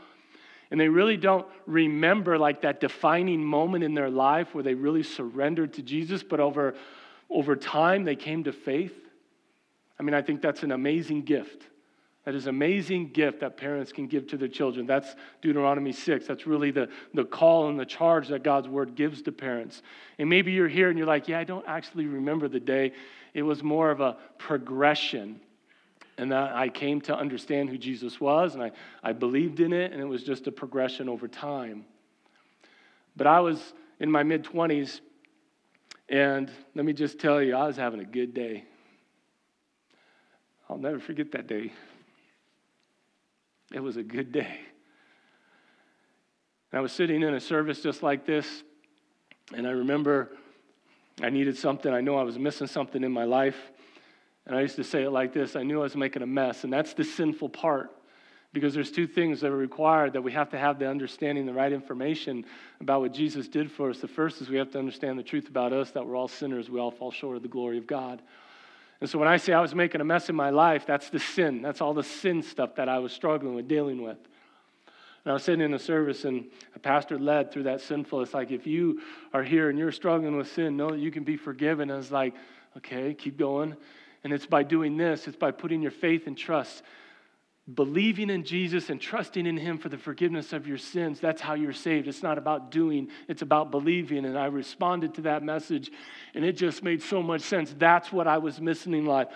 And 0.70 0.80
they 0.80 0.88
really 0.88 1.16
don't 1.16 1.46
remember 1.66 2.38
like 2.38 2.62
that 2.62 2.80
defining 2.80 3.44
moment 3.44 3.84
in 3.84 3.94
their 3.94 4.10
life 4.10 4.54
where 4.54 4.64
they 4.64 4.74
really 4.74 5.02
surrendered 5.02 5.74
to 5.74 5.82
Jesus, 5.82 6.22
but 6.22 6.40
over, 6.40 6.74
over 7.30 7.54
time 7.56 8.04
they 8.04 8.16
came 8.16 8.44
to 8.44 8.52
faith. 8.52 8.92
I 9.98 10.02
mean, 10.02 10.14
I 10.14 10.22
think 10.22 10.42
that's 10.42 10.62
an 10.62 10.72
amazing 10.72 11.22
gift. 11.22 11.68
That 12.24 12.34
is 12.34 12.46
an 12.46 12.50
amazing 12.50 13.10
gift 13.10 13.40
that 13.40 13.58
parents 13.58 13.92
can 13.92 14.06
give 14.06 14.26
to 14.28 14.38
their 14.38 14.48
children. 14.48 14.86
That's 14.86 15.14
Deuteronomy 15.42 15.92
6. 15.92 16.26
That's 16.26 16.46
really 16.46 16.70
the, 16.70 16.88
the 17.12 17.24
call 17.24 17.68
and 17.68 17.78
the 17.78 17.84
charge 17.84 18.28
that 18.28 18.42
God's 18.42 18.66
word 18.66 18.94
gives 18.94 19.20
to 19.22 19.32
parents. 19.32 19.82
And 20.18 20.30
maybe 20.30 20.52
you're 20.52 20.68
here 20.68 20.88
and 20.88 20.96
you're 20.96 21.06
like, 21.06 21.28
yeah, 21.28 21.38
I 21.38 21.44
don't 21.44 21.66
actually 21.68 22.06
remember 22.06 22.48
the 22.48 22.60
day. 22.60 22.92
It 23.34 23.42
was 23.42 23.62
more 23.62 23.90
of 23.90 24.00
a 24.00 24.16
progression. 24.38 25.40
And 26.16 26.32
that 26.32 26.54
I 26.54 26.70
came 26.70 27.00
to 27.02 27.16
understand 27.16 27.68
who 27.68 27.76
Jesus 27.76 28.20
was, 28.20 28.54
and 28.54 28.62
I, 28.62 28.70
I 29.02 29.12
believed 29.12 29.58
in 29.58 29.72
it, 29.72 29.92
and 29.92 30.00
it 30.00 30.04
was 30.04 30.22
just 30.22 30.46
a 30.46 30.52
progression 30.52 31.08
over 31.08 31.26
time. 31.26 31.84
But 33.16 33.26
I 33.26 33.40
was 33.40 33.74
in 33.98 34.10
my 34.10 34.22
mid 34.22 34.44
20s, 34.44 35.00
and 36.08 36.50
let 36.76 36.84
me 36.84 36.92
just 36.92 37.18
tell 37.18 37.42
you, 37.42 37.56
I 37.56 37.66
was 37.66 37.76
having 37.76 37.98
a 37.98 38.04
good 38.04 38.32
day. 38.32 38.64
I'll 40.68 40.78
never 40.78 40.98
forget 40.98 41.32
that 41.32 41.46
day. 41.46 41.72
It 43.72 43.80
was 43.80 43.96
a 43.96 44.02
good 44.02 44.32
day. 44.32 44.60
I 46.72 46.80
was 46.80 46.92
sitting 46.92 47.22
in 47.22 47.34
a 47.34 47.40
service 47.40 47.80
just 47.80 48.02
like 48.02 48.26
this, 48.26 48.64
and 49.54 49.66
I 49.66 49.70
remember 49.70 50.30
I 51.22 51.30
needed 51.30 51.56
something. 51.56 51.92
I 51.92 52.00
knew 52.00 52.14
I 52.16 52.24
was 52.24 52.38
missing 52.38 52.66
something 52.66 53.04
in 53.04 53.12
my 53.12 53.24
life. 53.24 53.56
And 54.46 54.56
I 54.56 54.60
used 54.60 54.76
to 54.76 54.84
say 54.84 55.04
it 55.04 55.10
like 55.10 55.32
this 55.32 55.56
I 55.56 55.62
knew 55.62 55.80
I 55.80 55.84
was 55.84 55.96
making 55.96 56.22
a 56.22 56.26
mess. 56.26 56.64
And 56.64 56.72
that's 56.72 56.94
the 56.94 57.04
sinful 57.04 57.50
part 57.50 57.90
because 58.52 58.74
there's 58.74 58.90
two 58.90 59.06
things 59.06 59.40
that 59.40 59.50
are 59.50 59.56
required 59.56 60.12
that 60.12 60.22
we 60.22 60.32
have 60.32 60.50
to 60.50 60.58
have 60.58 60.78
the 60.78 60.88
understanding, 60.88 61.46
the 61.46 61.52
right 61.52 61.72
information 61.72 62.44
about 62.80 63.00
what 63.00 63.12
Jesus 63.12 63.48
did 63.48 63.70
for 63.70 63.90
us. 63.90 63.98
The 63.98 64.08
first 64.08 64.40
is 64.40 64.48
we 64.48 64.58
have 64.58 64.70
to 64.72 64.78
understand 64.78 65.18
the 65.18 65.24
truth 65.24 65.48
about 65.48 65.72
us 65.72 65.90
that 65.92 66.06
we're 66.06 66.16
all 66.16 66.28
sinners, 66.28 66.70
we 66.70 66.78
all 66.78 66.92
fall 66.92 67.10
short 67.10 67.36
of 67.36 67.42
the 67.42 67.48
glory 67.48 67.78
of 67.78 67.86
God. 67.86 68.22
And 69.00 69.10
so 69.10 69.18
when 69.18 69.28
I 69.28 69.36
say 69.36 69.52
I 69.52 69.60
was 69.60 69.74
making 69.74 70.00
a 70.00 70.04
mess 70.04 70.28
in 70.28 70.36
my 70.36 70.50
life, 70.50 70.86
that's 70.86 71.10
the 71.10 71.18
sin. 71.18 71.62
That's 71.62 71.80
all 71.80 71.94
the 71.94 72.02
sin 72.02 72.42
stuff 72.42 72.76
that 72.76 72.88
I 72.88 72.98
was 72.98 73.12
struggling 73.12 73.54
with, 73.54 73.68
dealing 73.68 74.02
with. 74.02 74.18
And 75.24 75.30
I 75.30 75.32
was 75.32 75.42
sitting 75.42 75.62
in 75.62 75.72
a 75.74 75.78
service, 75.78 76.24
and 76.24 76.46
a 76.74 76.78
pastor 76.78 77.18
led 77.18 77.50
through 77.50 77.64
that 77.64 77.80
sinful. 77.80 78.22
It's 78.22 78.34
like, 78.34 78.50
if 78.50 78.66
you 78.66 79.00
are 79.32 79.42
here 79.42 79.70
and 79.70 79.78
you're 79.78 79.92
struggling 79.92 80.36
with 80.36 80.52
sin, 80.52 80.76
know 80.76 80.90
that 80.90 81.00
you 81.00 81.10
can 81.10 81.24
be 81.24 81.36
forgiven. 81.36 81.90
And 81.90 81.98
it's 81.98 82.10
like, 82.10 82.34
okay, 82.76 83.14
keep 83.14 83.38
going. 83.38 83.76
And 84.22 84.32
it's 84.32 84.46
by 84.46 84.62
doing 84.62 84.96
this, 84.96 85.26
it's 85.26 85.36
by 85.36 85.50
putting 85.50 85.82
your 85.82 85.90
faith 85.90 86.26
and 86.26 86.36
trust 86.36 86.82
believing 87.72 88.28
in 88.28 88.44
Jesus 88.44 88.90
and 88.90 89.00
trusting 89.00 89.46
in 89.46 89.56
Him 89.56 89.78
for 89.78 89.88
the 89.88 89.96
forgiveness 89.96 90.52
of 90.52 90.66
your 90.66 90.76
sins, 90.76 91.18
that's 91.20 91.40
how 91.40 91.54
you're 91.54 91.72
saved. 91.72 92.08
It's 92.08 92.22
not 92.22 92.36
about 92.36 92.70
doing, 92.70 93.08
it's 93.28 93.42
about 93.42 93.70
believing. 93.70 94.26
And 94.26 94.38
I 94.38 94.46
responded 94.46 95.14
to 95.14 95.22
that 95.22 95.42
message, 95.42 95.90
and 96.34 96.44
it 96.44 96.52
just 96.52 96.82
made 96.82 97.02
so 97.02 97.22
much 97.22 97.40
sense. 97.40 97.74
That's 97.78 98.12
what 98.12 98.26
I 98.26 98.38
was 98.38 98.60
missing 98.60 98.92
in 98.92 99.06
life. 99.06 99.28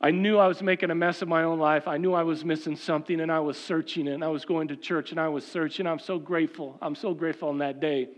I 0.00 0.10
knew 0.10 0.38
I 0.38 0.48
was 0.48 0.62
making 0.62 0.90
a 0.90 0.94
mess 0.94 1.22
of 1.22 1.28
my 1.28 1.44
own 1.44 1.58
life. 1.58 1.86
I 1.86 1.98
knew 1.98 2.14
I 2.14 2.22
was 2.22 2.44
missing 2.44 2.76
something, 2.76 3.20
and 3.20 3.30
I 3.30 3.40
was 3.40 3.58
searching. 3.58 4.08
And 4.08 4.24
I 4.24 4.28
was 4.28 4.44
going 4.44 4.68
to 4.68 4.76
church, 4.76 5.10
and 5.10 5.20
I 5.20 5.28
was 5.28 5.46
searching. 5.46 5.86
I'm 5.86 5.98
so 5.98 6.18
grateful. 6.18 6.78
I'm 6.80 6.94
so 6.94 7.14
grateful 7.14 7.50
on 7.50 7.58
that 7.58 7.80
day 7.80 8.08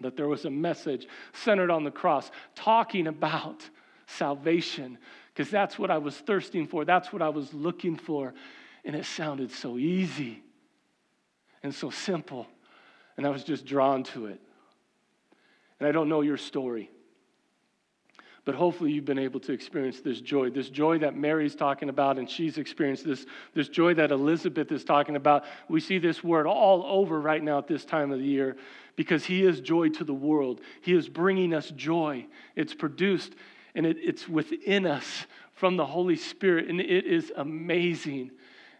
that 0.00 0.16
there 0.16 0.28
was 0.28 0.44
a 0.44 0.50
message 0.50 1.06
centered 1.32 1.70
on 1.70 1.84
the 1.84 1.90
cross 1.90 2.30
talking 2.54 3.06
about 3.06 3.68
salvation 4.06 4.98
because 5.32 5.50
that's 5.50 5.78
what 5.78 5.90
I 5.90 5.98
was 5.98 6.16
thirsting 6.16 6.66
for. 6.66 6.84
That's 6.84 7.12
what 7.12 7.22
I 7.22 7.28
was 7.28 7.52
looking 7.54 7.96
for. 7.96 8.34
And 8.84 8.96
it 8.96 9.04
sounded 9.04 9.50
so 9.50 9.78
easy 9.78 10.42
and 11.62 11.74
so 11.74 11.90
simple. 11.90 12.46
And 13.16 13.26
I 13.26 13.30
was 13.30 13.44
just 13.44 13.66
drawn 13.66 14.04
to 14.04 14.26
it. 14.26 14.40
And 15.78 15.88
I 15.88 15.92
don't 15.92 16.08
know 16.08 16.20
your 16.20 16.36
story. 16.36 16.90
But 18.46 18.54
hopefully, 18.54 18.92
you've 18.92 19.04
been 19.04 19.18
able 19.18 19.38
to 19.40 19.52
experience 19.52 20.00
this 20.00 20.20
joy, 20.20 20.48
this 20.48 20.70
joy 20.70 20.98
that 21.00 21.14
Mary's 21.14 21.54
talking 21.54 21.90
about, 21.90 22.18
and 22.18 22.28
she's 22.28 22.56
experienced 22.56 23.04
this, 23.04 23.26
this 23.54 23.68
joy 23.68 23.92
that 23.94 24.10
Elizabeth 24.10 24.72
is 24.72 24.82
talking 24.82 25.14
about. 25.14 25.44
We 25.68 25.80
see 25.80 25.98
this 25.98 26.24
word 26.24 26.46
all 26.46 26.84
over 26.86 27.20
right 27.20 27.42
now 27.42 27.58
at 27.58 27.66
this 27.66 27.84
time 27.84 28.12
of 28.12 28.18
the 28.18 28.24
year 28.24 28.56
because 28.96 29.26
He 29.26 29.42
is 29.42 29.60
joy 29.60 29.90
to 29.90 30.04
the 30.04 30.14
world. 30.14 30.62
He 30.80 30.94
is 30.94 31.06
bringing 31.06 31.52
us 31.52 31.70
joy. 31.76 32.26
It's 32.56 32.74
produced 32.74 33.34
and 33.74 33.86
it, 33.86 33.96
it's 34.00 34.28
within 34.28 34.86
us 34.86 35.26
from 35.52 35.76
the 35.76 35.86
Holy 35.86 36.16
Spirit, 36.16 36.68
and 36.68 36.80
it 36.80 37.06
is 37.06 37.32
amazing. 37.36 38.30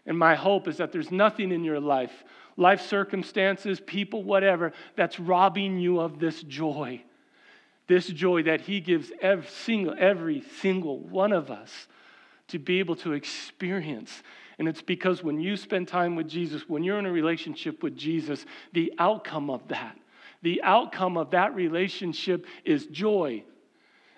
And 0.05 0.17
my 0.17 0.35
hope 0.35 0.67
is 0.67 0.77
that 0.77 0.91
there's 0.91 1.11
nothing 1.11 1.51
in 1.51 1.63
your 1.63 1.79
life, 1.79 2.23
life 2.57 2.81
circumstances, 2.81 3.79
people, 3.79 4.23
whatever, 4.23 4.73
that's 4.95 5.19
robbing 5.19 5.79
you 5.79 5.99
of 5.99 6.19
this 6.19 6.41
joy. 6.43 7.03
This 7.87 8.07
joy 8.07 8.43
that 8.43 8.61
He 8.61 8.79
gives 8.79 9.11
every 9.21 9.47
single, 9.47 9.95
every 9.97 10.43
single 10.59 10.99
one 10.99 11.31
of 11.31 11.51
us 11.51 11.87
to 12.47 12.59
be 12.59 12.79
able 12.79 12.95
to 12.97 13.13
experience. 13.13 14.23
And 14.59 14.67
it's 14.67 14.81
because 14.81 15.23
when 15.23 15.39
you 15.39 15.55
spend 15.55 15.87
time 15.87 16.15
with 16.15 16.27
Jesus, 16.27 16.67
when 16.67 16.83
you're 16.83 16.99
in 16.99 17.05
a 17.05 17.11
relationship 17.11 17.83
with 17.83 17.95
Jesus, 17.95 18.45
the 18.73 18.93
outcome 18.97 19.49
of 19.49 19.67
that, 19.69 19.97
the 20.41 20.61
outcome 20.63 21.17
of 21.17 21.31
that 21.31 21.55
relationship 21.55 22.45
is 22.65 22.87
joy, 22.87 23.43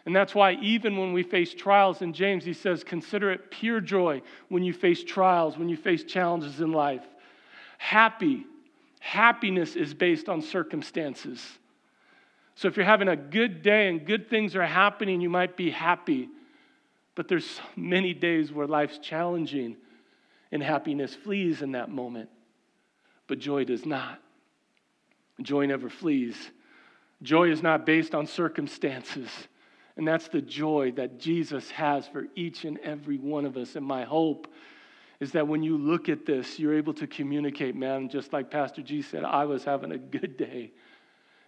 and 0.05 0.13
that's 0.13 0.35
why, 0.35 0.53
even 0.55 0.97
when 0.97 1.13
we 1.13 1.23
face 1.23 1.53
trials, 1.53 2.01
in 2.01 2.11
James, 2.11 2.43
he 2.43 2.53
says, 2.53 2.83
consider 2.83 3.31
it 3.31 3.49
pure 3.49 3.79
joy 3.79 4.21
when 4.49 4.61
you 4.61 4.73
face 4.73 5.01
trials, 5.03 5.57
when 5.57 5.69
you 5.69 5.77
face 5.77 6.03
challenges 6.03 6.59
in 6.59 6.73
life. 6.73 7.05
Happy, 7.77 8.45
happiness 8.99 9.77
is 9.77 9.93
based 9.93 10.27
on 10.27 10.41
circumstances. 10.41 11.41
So 12.55 12.67
if 12.67 12.75
you're 12.75 12.85
having 12.85 13.07
a 13.07 13.15
good 13.15 13.61
day 13.61 13.87
and 13.87 14.05
good 14.05 14.29
things 14.29 14.55
are 14.57 14.65
happening, 14.65 15.21
you 15.21 15.29
might 15.29 15.55
be 15.55 15.71
happy. 15.71 16.27
But 17.15 17.29
there's 17.29 17.61
many 17.77 18.13
days 18.13 18.51
where 18.51 18.67
life's 18.67 18.97
challenging 18.97 19.77
and 20.51 20.61
happiness 20.61 21.15
flees 21.15 21.61
in 21.61 21.71
that 21.71 21.89
moment. 21.89 22.29
But 23.27 23.39
joy 23.39 23.63
does 23.63 23.85
not. 23.85 24.19
Joy 25.41 25.65
never 25.65 25.89
flees. 25.89 26.51
Joy 27.21 27.51
is 27.51 27.63
not 27.63 27.85
based 27.85 28.13
on 28.13 28.27
circumstances. 28.27 29.29
And 29.95 30.07
that's 30.07 30.27
the 30.27 30.41
joy 30.41 30.91
that 30.95 31.19
Jesus 31.19 31.69
has 31.71 32.07
for 32.07 32.25
each 32.35 32.65
and 32.65 32.79
every 32.79 33.17
one 33.17 33.45
of 33.45 33.57
us. 33.57 33.75
And 33.75 33.85
my 33.85 34.03
hope 34.03 34.47
is 35.19 35.31
that 35.33 35.47
when 35.47 35.61
you 35.61 35.77
look 35.77 36.09
at 36.09 36.25
this, 36.25 36.59
you're 36.59 36.75
able 36.75 36.93
to 36.95 37.07
communicate, 37.07 37.75
man, 37.75 38.09
just 38.09 38.33
like 38.33 38.49
Pastor 38.49 38.81
G 38.81 39.01
said, 39.01 39.23
I 39.23 39.45
was 39.45 39.63
having 39.63 39.91
a 39.91 39.97
good 39.97 40.35
day. 40.35 40.71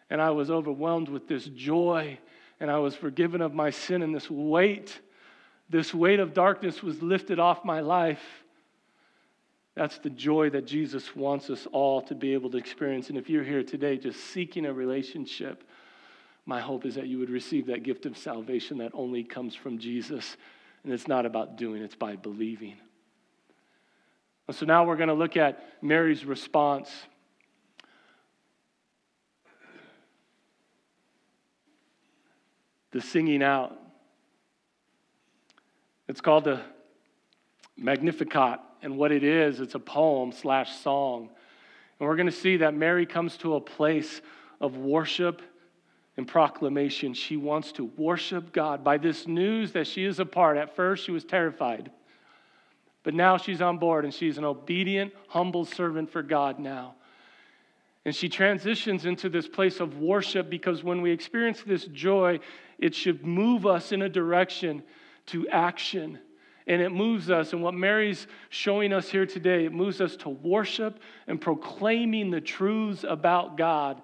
And 0.10 0.22
I 0.22 0.30
was 0.30 0.52
overwhelmed 0.52 1.10
with 1.10 1.28
this 1.28 1.46
joy, 1.46 2.20
and 2.60 2.70
I 2.70 2.78
was 2.78 2.96
forgiven 2.96 3.42
of 3.42 3.56
my 3.56 3.72
sin, 3.72 4.04
and 4.04 4.14
this 4.14 4.30
weight, 4.30 5.00
this 5.68 5.96
weight 5.96 6.20
of 6.20 6.34
darkness 6.34 6.84
was 6.84 7.02
lifted 7.02 7.40
off 7.40 7.66
my 7.66 7.80
life. 7.80 8.22
That's 9.74 9.98
the 9.98 10.12
joy 10.12 10.52
that 10.52 10.68
Jesus 10.68 11.16
wants 11.16 11.50
us 11.50 11.68
all 11.72 12.02
to 12.04 12.16
be 12.16 12.34
able 12.34 12.52
to 12.52 12.58
experience. 12.58 13.10
And 13.10 13.18
if 13.18 13.30
you're 13.30 13.44
here 13.44 13.64
today 13.64 13.98
just 13.98 14.20
seeking 14.20 14.68
a 14.68 14.74
relationship, 14.74 15.64
my 16.46 16.62
hope 16.62 16.86
is 16.86 16.96
that 16.96 17.08
you 17.08 17.18
would 17.20 17.30
receive 17.30 17.68
that 17.68 17.84
gift 17.84 18.06
of 18.06 18.18
salvation 18.18 18.78
that 18.78 18.92
only 18.94 19.24
comes 19.24 19.56
from 19.56 19.80
Jesus. 19.80 20.38
And 20.84 20.94
it's 20.94 21.08
not 21.08 21.26
about 21.26 21.58
doing, 21.58 21.82
it's 21.82 21.96
by 21.96 22.16
believing. 22.16 22.76
And 24.48 24.56
so 24.56 24.68
now 24.68 24.86
we're 24.86 24.98
going 24.98 25.10
to 25.10 25.16
look 25.16 25.38
at 25.38 25.64
Mary's 25.82 26.24
response. 26.24 26.92
The 32.92 33.02
singing 33.02 33.42
out. 33.42 33.76
It's 36.08 36.22
called 36.22 36.44
the 36.44 36.62
Magnificat. 37.76 38.60
And 38.84 38.98
what 38.98 39.12
it 39.12 39.24
is, 39.24 39.60
it's 39.60 39.74
a 39.74 39.80
poem 39.80 40.32
slash 40.32 40.76
song. 40.78 41.30
And 42.00 42.08
we're 42.08 42.16
going 42.16 42.28
to 42.28 42.32
see 42.32 42.58
that 42.58 42.76
Mary 42.76 43.08
comes 43.08 43.36
to 43.38 43.56
a 43.56 43.60
place 43.60 44.22
of 44.62 44.78
worship 44.78 45.42
in 46.18 46.26
proclamation. 46.26 47.14
She 47.14 47.38
wants 47.38 47.72
to 47.74 47.86
worship 47.98 48.54
God 48.54 48.84
by 48.84 48.98
this 48.98 49.28
news 49.28 49.74
that 49.74 49.88
she 49.88 50.06
is 50.06 50.20
a 50.20 50.26
part. 50.26 50.58
At 50.58 50.76
first, 50.76 51.06
she 51.06 51.12
was 51.12 51.24
terrified, 51.24 51.92
but 53.04 53.14
now 53.14 53.38
she's 53.38 53.62
on 53.62 53.78
board 53.78 54.06
and 54.06 54.14
she's 54.14 54.38
an 54.38 54.46
obedient, 54.46 55.14
humble 55.28 55.66
servant 55.66 56.10
for 56.10 56.24
God 56.24 56.60
now. 56.60 56.96
And 58.06 58.16
she 58.16 58.30
transitions 58.30 59.06
into 59.06 59.30
this 59.30 59.48
place 59.48 59.80
of 59.80 59.98
worship 59.98 60.50
because 60.50 60.84
when 60.84 61.02
we 61.02 61.12
experience 61.12 61.64
this 61.66 61.86
joy, 61.86 62.40
it 62.78 62.94
should 62.94 63.26
move 63.26 63.66
us 63.66 63.92
in 63.92 64.04
a 64.04 64.10
direction 64.10 64.84
to 65.28 65.48
action. 65.50 66.20
And 66.68 66.82
it 66.82 66.92
moves 66.92 67.30
us, 67.30 67.54
and 67.54 67.62
what 67.62 67.76
Mary's 67.76 68.26
showing 68.50 68.92
us 68.92 69.10
here 69.10 69.26
today, 69.26 69.66
it 69.66 69.74
moves 69.74 70.02
us 70.02 70.16
to 70.18 70.30
worship 70.30 71.00
and 71.28 71.40
proclaiming 71.40 72.32
the 72.32 72.42
truths 72.42 73.06
about 73.08 73.56
God 73.56 74.02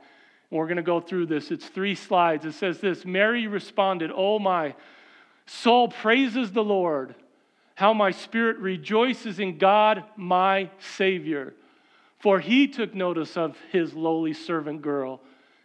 we're 0.52 0.68
going 0.68 0.78
to 0.78 0.84
go 0.84 1.00
through 1.00 1.28
this. 1.28 1.50
It's 1.50 1.66
three 1.66 1.96
slides. 1.96 2.46
It 2.46 2.54
says 2.54 2.80
this 2.80 3.06
Mary 3.06 3.48
responded, 3.48 4.12
Oh, 4.14 4.38
my 4.38 4.76
soul 5.46 5.88
praises 5.88 6.52
the 6.52 6.64
Lord. 6.64 7.16
How 7.76 7.94
my 7.94 8.12
spirit 8.12 8.58
rejoices 8.58 9.40
in 9.40 9.58
God, 9.58 10.04
my 10.16 10.70
Savior. 10.78 11.56
For 12.20 12.40
he 12.40 12.68
took 12.68 12.94
notice 12.94 13.38
of 13.38 13.58
his 13.72 13.94
lowly 13.94 14.34
servant 14.34 14.82
girl. 14.82 15.22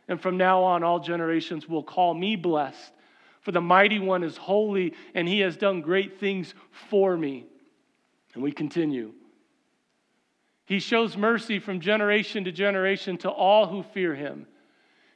And 0.09 0.21
from 0.21 0.37
now 0.37 0.63
on, 0.63 0.83
all 0.85 1.01
generations 1.01 1.69
will 1.69 1.83
call 1.83 2.15
me 2.15 2.37
blessed. 2.37 2.93
For 3.43 3.53
the 3.53 3.61
mighty 3.61 3.99
one 3.99 4.23
is 4.23 4.37
holy, 4.37 4.95
and 5.15 5.29
he 5.29 5.41
has 5.41 5.57
done 5.57 5.81
great 5.81 6.19
things 6.19 6.55
for 6.89 7.17
me. 7.17 7.45
And 8.35 8.43
we 8.43 8.53
continue. 8.53 9.13
He 10.65 10.79
shows 10.79 11.17
mercy 11.17 11.59
from 11.59 11.81
generation 11.81 12.45
to 12.45 12.53
generation 12.53 13.19
to 13.19 13.31
all 13.31 13.67
who 13.67 13.83
fear 13.83 14.15
him. 14.15 14.47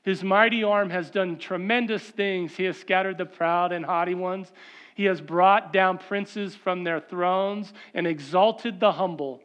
His 0.03 0.25
mighty 0.25 0.65
arm 0.65 0.91
has 0.91 1.11
done 1.11 1.39
tremendous 1.39 2.03
things. 2.03 2.57
He 2.57 2.65
has 2.65 2.79
scattered 2.79 3.19
the 3.19 3.27
proud 3.27 3.73
and 3.73 3.85
haughty 3.85 4.15
ones. 4.15 4.51
He 4.95 5.05
has 5.05 5.21
brought 5.21 5.73
down 5.73 5.99
princes 5.99 6.55
from 6.55 6.85
their 6.85 7.01
thrones 7.01 7.73
and 7.93 8.07
exalted 8.07 8.81
the 8.81 8.93
humble. 8.93 9.43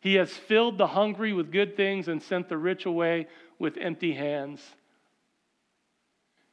He 0.00 0.14
has 0.14 0.30
filled 0.30 0.78
the 0.78 0.88
hungry 0.88 1.32
with 1.32 1.52
good 1.52 1.76
things 1.76 2.08
and 2.08 2.22
sent 2.22 2.48
the 2.48 2.56
rich 2.56 2.86
away 2.86 3.26
with 3.58 3.76
empty 3.76 4.14
hands. 4.14 4.62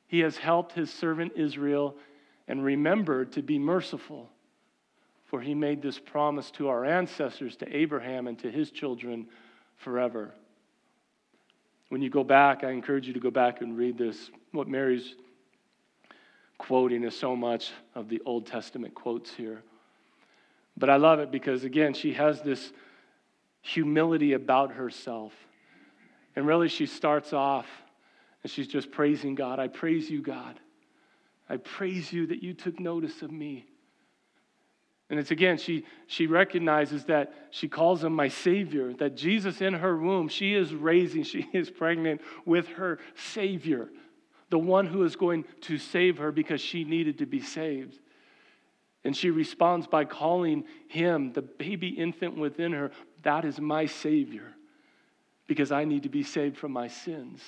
He 0.08 0.20
has 0.20 0.38
helped 0.38 0.74
his 0.74 0.92
servant 0.92 1.34
Israel 1.36 1.96
and 2.48 2.64
remembered 2.64 3.34
to 3.34 3.42
be 3.42 3.60
merciful, 3.60 4.30
for 5.26 5.42
he 5.42 5.54
made 5.54 5.82
this 5.82 6.00
promise 6.00 6.52
to 6.52 6.70
our 6.70 6.86
ancestors, 6.86 7.56
to 7.58 7.76
Abraham, 7.76 8.28
and 8.28 8.40
to 8.40 8.52
his 8.52 8.72
children 8.72 9.28
forever. 9.76 10.34
When 11.90 12.02
you 12.02 12.10
go 12.10 12.24
back, 12.24 12.64
I 12.64 12.72
encourage 12.72 13.08
you 13.08 13.14
to 13.14 13.20
go 13.20 13.32
back 13.32 13.62
and 13.62 13.78
read 13.78 13.98
this. 13.98 14.30
What 14.52 14.68
Mary's 14.68 15.16
quoting 16.58 17.04
is 17.04 17.18
so 17.18 17.36
much 17.36 17.72
of 17.96 18.10
the 18.10 18.22
Old 18.26 18.46
Testament 18.46 18.94
quotes 18.94 19.34
here. 19.34 19.64
But 20.76 20.90
I 20.90 20.98
love 20.98 21.20
it 21.20 21.32
because, 21.32 21.64
again, 21.64 21.94
she 21.94 22.14
has 22.14 22.42
this 22.42 22.72
humility 23.62 24.34
about 24.34 24.74
herself. 24.74 25.34
And 26.36 26.46
really, 26.46 26.68
she 26.68 26.86
starts 26.86 27.34
off 27.34 27.68
and 28.44 28.52
she's 28.52 28.68
just 28.68 28.92
praising 28.92 29.36
God. 29.36 29.60
I 29.60 29.68
praise 29.68 30.10
you, 30.10 30.22
God. 30.22 30.60
I 31.50 31.58
praise 31.58 32.12
you 32.12 32.28
that 32.28 32.44
you 32.44 32.54
took 32.54 32.80
notice 32.80 33.22
of 33.22 33.32
me. 33.32 33.66
And 35.10 35.20
it's 35.20 35.32
again, 35.32 35.58
she, 35.58 35.86
she 36.08 36.28
recognizes 36.28 37.06
that 37.06 37.34
she 37.50 37.68
calls 37.68 38.04
him 38.04 38.14
my 38.14 38.28
Savior, 38.28 38.94
that 38.94 39.16
Jesus 39.16 39.62
in 39.62 39.74
her 39.74 39.98
womb, 39.98 40.28
she 40.28 40.54
is 40.54 40.74
raising, 40.74 41.24
she 41.24 41.48
is 41.54 41.70
pregnant 41.70 42.22
with 42.46 42.68
her 42.70 43.00
Savior, 43.16 43.90
the 44.50 44.60
one 44.60 44.86
who 44.86 45.04
is 45.04 45.16
going 45.16 45.46
to 45.62 45.78
save 45.78 46.18
her 46.18 46.32
because 46.32 46.60
she 46.60 46.84
needed 46.84 47.20
to 47.20 47.26
be 47.26 47.42
saved. 47.42 48.00
And 49.04 49.16
she 49.16 49.30
responds 49.30 49.88
by 49.88 50.04
calling 50.04 50.66
him, 50.90 51.32
the 51.32 51.42
baby 51.42 51.90
infant 51.90 52.36
within 52.36 52.74
her, 52.74 52.92
that 53.24 53.46
is 53.46 53.60
my 53.62 53.86
Savior, 53.86 54.54
because 55.48 55.72
I 55.72 55.86
need 55.86 56.04
to 56.04 56.10
be 56.10 56.24
saved 56.24 56.58
from 56.58 56.74
my 56.74 56.90
sins. 56.90 57.42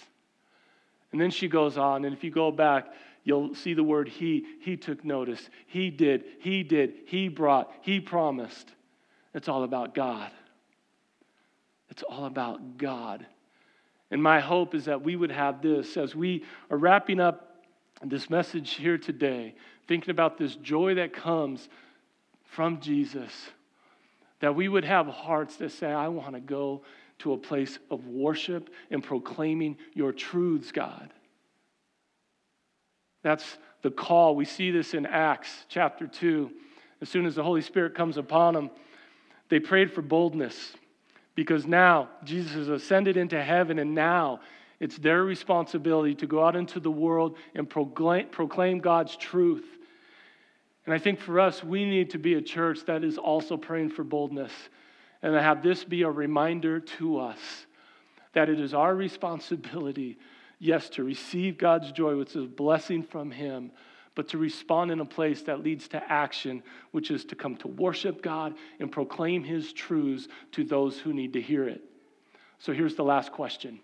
And 1.11 1.19
then 1.19 1.31
she 1.31 1.49
goes 1.49 1.77
on, 1.77 2.05
and 2.05 2.15
if 2.15 2.23
you 2.23 2.31
go 2.31 2.51
back, 2.51 2.93
you'll 3.23 3.55
see 3.55 3.73
the 3.73 3.83
word 3.83 4.07
he. 4.07 4.45
He 4.61 4.77
took 4.77 5.03
notice. 5.03 5.49
He 5.67 5.89
did. 5.89 6.23
He 6.39 6.63
did. 6.63 6.93
He 7.05 7.27
brought. 7.27 7.71
He 7.81 7.99
promised. 7.99 8.71
It's 9.33 9.47
all 9.47 9.63
about 9.63 9.93
God. 9.93 10.31
It's 11.89 12.03
all 12.03 12.25
about 12.25 12.77
God. 12.77 13.25
And 14.11 14.21
my 14.23 14.39
hope 14.39 14.73
is 14.73 14.85
that 14.85 15.03
we 15.03 15.15
would 15.15 15.31
have 15.31 15.61
this 15.61 15.97
as 15.97 16.15
we 16.15 16.43
are 16.69 16.77
wrapping 16.77 17.19
up 17.19 17.63
this 18.03 18.29
message 18.29 18.75
here 18.75 18.97
today, 18.97 19.55
thinking 19.87 20.11
about 20.11 20.37
this 20.37 20.55
joy 20.55 20.95
that 20.95 21.13
comes 21.13 21.67
from 22.45 22.79
Jesus, 22.79 23.31
that 24.39 24.55
we 24.55 24.67
would 24.67 24.85
have 24.85 25.07
hearts 25.07 25.57
that 25.57 25.71
say, 25.71 25.91
I 25.91 26.07
want 26.07 26.33
to 26.33 26.39
go 26.39 26.81
to 27.19 27.33
a 27.33 27.37
place 27.37 27.77
of 27.91 28.07
worship 28.07 28.69
and 28.89 29.03
proclaiming 29.03 29.77
your 29.93 30.11
truths, 30.11 30.71
God. 30.71 31.11
That's 33.21 33.57
the 33.81 33.91
call. 33.91 34.35
We 34.35 34.45
see 34.45 34.71
this 34.71 34.93
in 34.93 35.05
Acts 35.05 35.49
chapter 35.67 36.07
2. 36.07 36.51
As 37.01 37.09
soon 37.09 37.25
as 37.25 37.35
the 37.35 37.43
Holy 37.43 37.61
Spirit 37.61 37.95
comes 37.95 38.17
upon 38.17 38.53
them, 38.53 38.69
they 39.49 39.59
prayed 39.59 39.91
for 39.93 40.01
boldness 40.01 40.73
because 41.35 41.65
now 41.65 42.09
Jesus 42.23 42.53
has 42.53 42.67
ascended 42.67 43.15
into 43.15 43.41
heaven, 43.41 43.79
and 43.79 43.95
now 43.95 44.41
it's 44.79 44.97
their 44.97 45.23
responsibility 45.23 46.13
to 46.15 46.27
go 46.27 46.43
out 46.45 46.55
into 46.55 46.79
the 46.79 46.91
world 46.91 47.37
and 47.55 47.69
proclaim, 47.69 48.79
God's 48.79 49.15
truth. 49.15 49.65
And 50.85 50.93
I 50.93 50.97
think 50.97 51.19
for 51.19 51.39
us, 51.39 51.63
we 51.63 51.85
need 51.85 52.09
to 52.11 52.17
be 52.17 52.33
a 52.33 52.41
church 52.41 52.85
that 52.87 53.03
is 53.03 53.17
also 53.17 53.57
praying 53.57 53.91
for 53.91 54.03
boldness 54.03 54.51
and 55.21 55.33
to 55.33 55.41
have 55.41 55.61
this 55.61 55.83
be 55.83 56.01
a 56.03 56.09
reminder 56.09 56.79
to 56.79 57.19
us 57.19 57.39
that 58.33 58.49
it 58.49 58.59
is 58.59 58.73
our 58.73 58.95
responsibility 58.95 60.17
yes, 60.59 60.89
to 60.89 61.03
receive 61.03 61.57
God's 61.57 61.91
joy, 61.91 62.17
which 62.17 62.35
is 62.35 62.43
a 62.43 62.47
blessing 62.47 63.01
from 63.01 63.31
Him, 63.31 63.71
but 64.15 64.27
to 64.29 64.37
respond 64.37 64.91
in 64.91 64.99
a 64.99 65.05
place 65.05 65.41
that 65.43 65.63
leads 65.63 65.87
to 65.89 66.11
action, 66.11 66.61
which 66.91 67.09
is 67.09 67.23
to 67.25 67.35
come 67.35 67.55
to 67.57 67.67
worship 67.67 68.21
God 68.21 68.53
and 68.79 68.91
proclaim 68.91 69.43
His 69.43 69.71
truths 69.71 70.27
to 70.51 70.63
those 70.63 70.99
who 70.99 71.13
need 71.13 71.33
to 71.33 71.41
hear 71.41 71.67
it. 71.67 71.81
So 72.59 72.73
here's 72.73 72.95
the 72.95 73.03
last 73.03 73.31
question. 73.31 73.79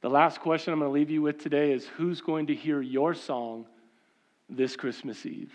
The 0.00 0.10
last 0.10 0.40
question 0.40 0.72
I'm 0.72 0.80
going 0.80 0.90
to 0.90 0.94
leave 0.94 1.10
you 1.10 1.22
with 1.22 1.42
today 1.42 1.72
is 1.72 1.86
who's 1.86 2.20
going 2.20 2.48
to 2.48 2.54
hear 2.54 2.80
your 2.80 3.14
song 3.14 3.66
this 4.50 4.76
Christmas 4.76 5.24
Eve? 5.24 5.52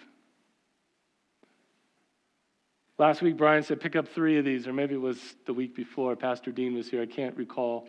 Last 2.99 3.21
week, 3.21 3.37
Brian 3.37 3.63
said, 3.63 3.79
pick 3.79 3.95
up 3.95 4.09
three 4.09 4.37
of 4.39 4.43
these, 4.43 4.67
or 4.67 4.73
maybe 4.73 4.93
it 4.93 5.01
was 5.01 5.17
the 5.45 5.53
week 5.53 5.73
before. 5.73 6.17
Pastor 6.17 6.51
Dean 6.51 6.75
was 6.75 6.89
here. 6.89 7.01
I 7.01 7.05
can't 7.05 7.35
recall. 7.37 7.87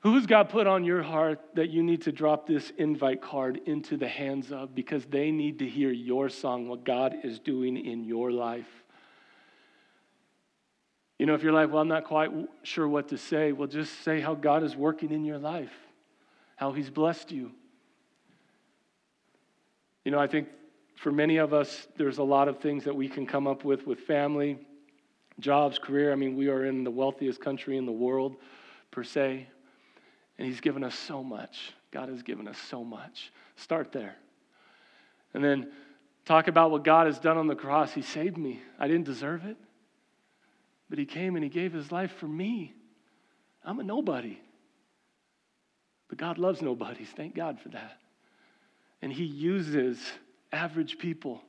Who's 0.00 0.26
God 0.26 0.50
put 0.50 0.66
on 0.66 0.84
your 0.84 1.02
heart 1.02 1.40
that 1.54 1.70
you 1.70 1.82
need 1.82 2.02
to 2.02 2.12
drop 2.12 2.46
this 2.46 2.70
invite 2.76 3.22
card 3.22 3.58
into 3.64 3.96
the 3.96 4.08
hands 4.08 4.52
of 4.52 4.74
because 4.74 5.06
they 5.06 5.30
need 5.30 5.58
to 5.60 5.66
hear 5.66 5.90
your 5.90 6.28
song, 6.28 6.68
what 6.68 6.84
God 6.84 7.14
is 7.24 7.38
doing 7.38 7.78
in 7.78 8.04
your 8.04 8.30
life? 8.30 8.68
You 11.18 11.24
know, 11.24 11.32
if 11.32 11.42
you're 11.42 11.52
like, 11.54 11.70
well, 11.70 11.80
I'm 11.80 11.88
not 11.88 12.04
quite 12.04 12.30
sure 12.62 12.86
what 12.86 13.08
to 13.08 13.16
say, 13.16 13.52
well, 13.52 13.68
just 13.68 14.04
say 14.04 14.20
how 14.20 14.34
God 14.34 14.62
is 14.62 14.76
working 14.76 15.12
in 15.12 15.24
your 15.24 15.38
life, 15.38 15.72
how 16.56 16.72
He's 16.72 16.90
blessed 16.90 17.32
you. 17.32 17.52
You 20.04 20.12
know, 20.12 20.18
I 20.18 20.26
think 20.26 20.48
for 21.00 21.10
many 21.10 21.38
of 21.38 21.54
us, 21.54 21.88
there's 21.96 22.18
a 22.18 22.22
lot 22.22 22.46
of 22.46 22.58
things 22.58 22.84
that 22.84 22.94
we 22.94 23.08
can 23.08 23.26
come 23.26 23.46
up 23.46 23.64
with 23.64 23.86
with 23.86 24.00
family, 24.00 24.58
jobs, 25.38 25.78
career. 25.78 26.12
I 26.12 26.14
mean, 26.14 26.36
we 26.36 26.48
are 26.48 26.66
in 26.66 26.84
the 26.84 26.90
wealthiest 26.90 27.40
country 27.40 27.78
in 27.78 27.86
the 27.86 27.92
world, 27.92 28.36
per 28.90 29.02
se, 29.02 29.48
and 30.36 30.46
He's 30.46 30.60
given 30.60 30.84
us 30.84 30.94
so 30.94 31.22
much. 31.24 31.72
God 31.90 32.10
has 32.10 32.22
given 32.22 32.46
us 32.46 32.58
so 32.58 32.84
much. 32.84 33.32
Start 33.56 33.92
there. 33.92 34.14
And 35.32 35.42
then 35.42 35.72
talk 36.26 36.48
about 36.48 36.70
what 36.70 36.84
God 36.84 37.06
has 37.06 37.18
done 37.18 37.38
on 37.38 37.46
the 37.46 37.56
cross. 37.56 37.94
He 37.94 38.02
saved 38.02 38.36
me. 38.36 38.60
I 38.78 38.86
didn't 38.86 39.06
deserve 39.06 39.46
it, 39.46 39.56
but 40.90 40.98
He 40.98 41.06
came 41.06 41.34
and 41.34 41.42
He 41.42 41.48
gave 41.48 41.72
His 41.72 41.90
life 41.90 42.12
for 42.18 42.28
me. 42.28 42.74
I'm 43.64 43.80
a 43.80 43.82
nobody. 43.82 44.38
But 46.10 46.18
God 46.18 46.36
loves 46.36 46.60
nobodies. 46.60 47.08
Thank 47.16 47.34
God 47.34 47.58
for 47.58 47.70
that. 47.70 47.96
And 49.00 49.10
He 49.10 49.24
uses 49.24 49.98
average 50.52 50.98
people. 50.98 51.40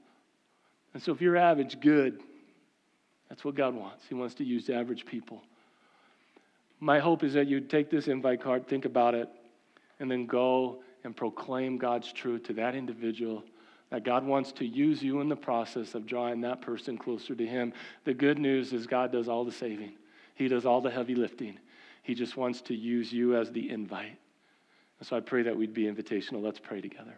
And 0.93 1.01
so 1.01 1.11
if 1.11 1.21
you're 1.21 1.37
average, 1.37 1.79
good. 1.79 2.21
That's 3.29 3.45
what 3.45 3.55
God 3.55 3.73
wants. 3.75 4.05
He 4.07 4.13
wants 4.13 4.35
to 4.35 4.43
use 4.43 4.69
average 4.69 5.05
people. 5.05 5.41
My 6.79 6.99
hope 6.99 7.23
is 7.23 7.33
that 7.33 7.47
you'd 7.47 7.69
take 7.69 7.89
this 7.89 8.07
invite 8.07 8.41
card, 8.41 8.67
think 8.67 8.85
about 8.85 9.13
it, 9.13 9.29
and 9.99 10.09
then 10.09 10.25
go 10.25 10.83
and 11.03 11.15
proclaim 11.15 11.77
God's 11.77 12.11
truth 12.11 12.43
to 12.43 12.53
that 12.53 12.75
individual. 12.75 13.43
That 13.91 14.03
God 14.03 14.25
wants 14.25 14.51
to 14.53 14.65
use 14.65 15.01
you 15.03 15.21
in 15.21 15.29
the 15.29 15.35
process 15.35 15.95
of 15.95 16.05
drawing 16.05 16.41
that 16.41 16.61
person 16.61 16.97
closer 16.97 17.35
to 17.35 17.45
Him. 17.45 17.73
The 18.03 18.13
good 18.13 18.39
news 18.39 18.73
is 18.73 18.87
God 18.87 19.11
does 19.11 19.27
all 19.27 19.45
the 19.45 19.51
saving, 19.51 19.93
He 20.35 20.47
does 20.47 20.65
all 20.65 20.81
the 20.81 20.91
heavy 20.91 21.15
lifting. 21.15 21.57
He 22.03 22.15
just 22.15 22.35
wants 22.35 22.61
to 22.61 22.75
use 22.75 23.13
you 23.13 23.37
as 23.37 23.51
the 23.51 23.69
invite. 23.69 24.17
And 24.99 25.07
so 25.07 25.15
I 25.15 25.19
pray 25.19 25.43
that 25.43 25.55
we'd 25.55 25.73
be 25.73 25.83
invitational. 25.83 26.41
Let's 26.41 26.59
pray 26.59 26.81
together. 26.81 27.13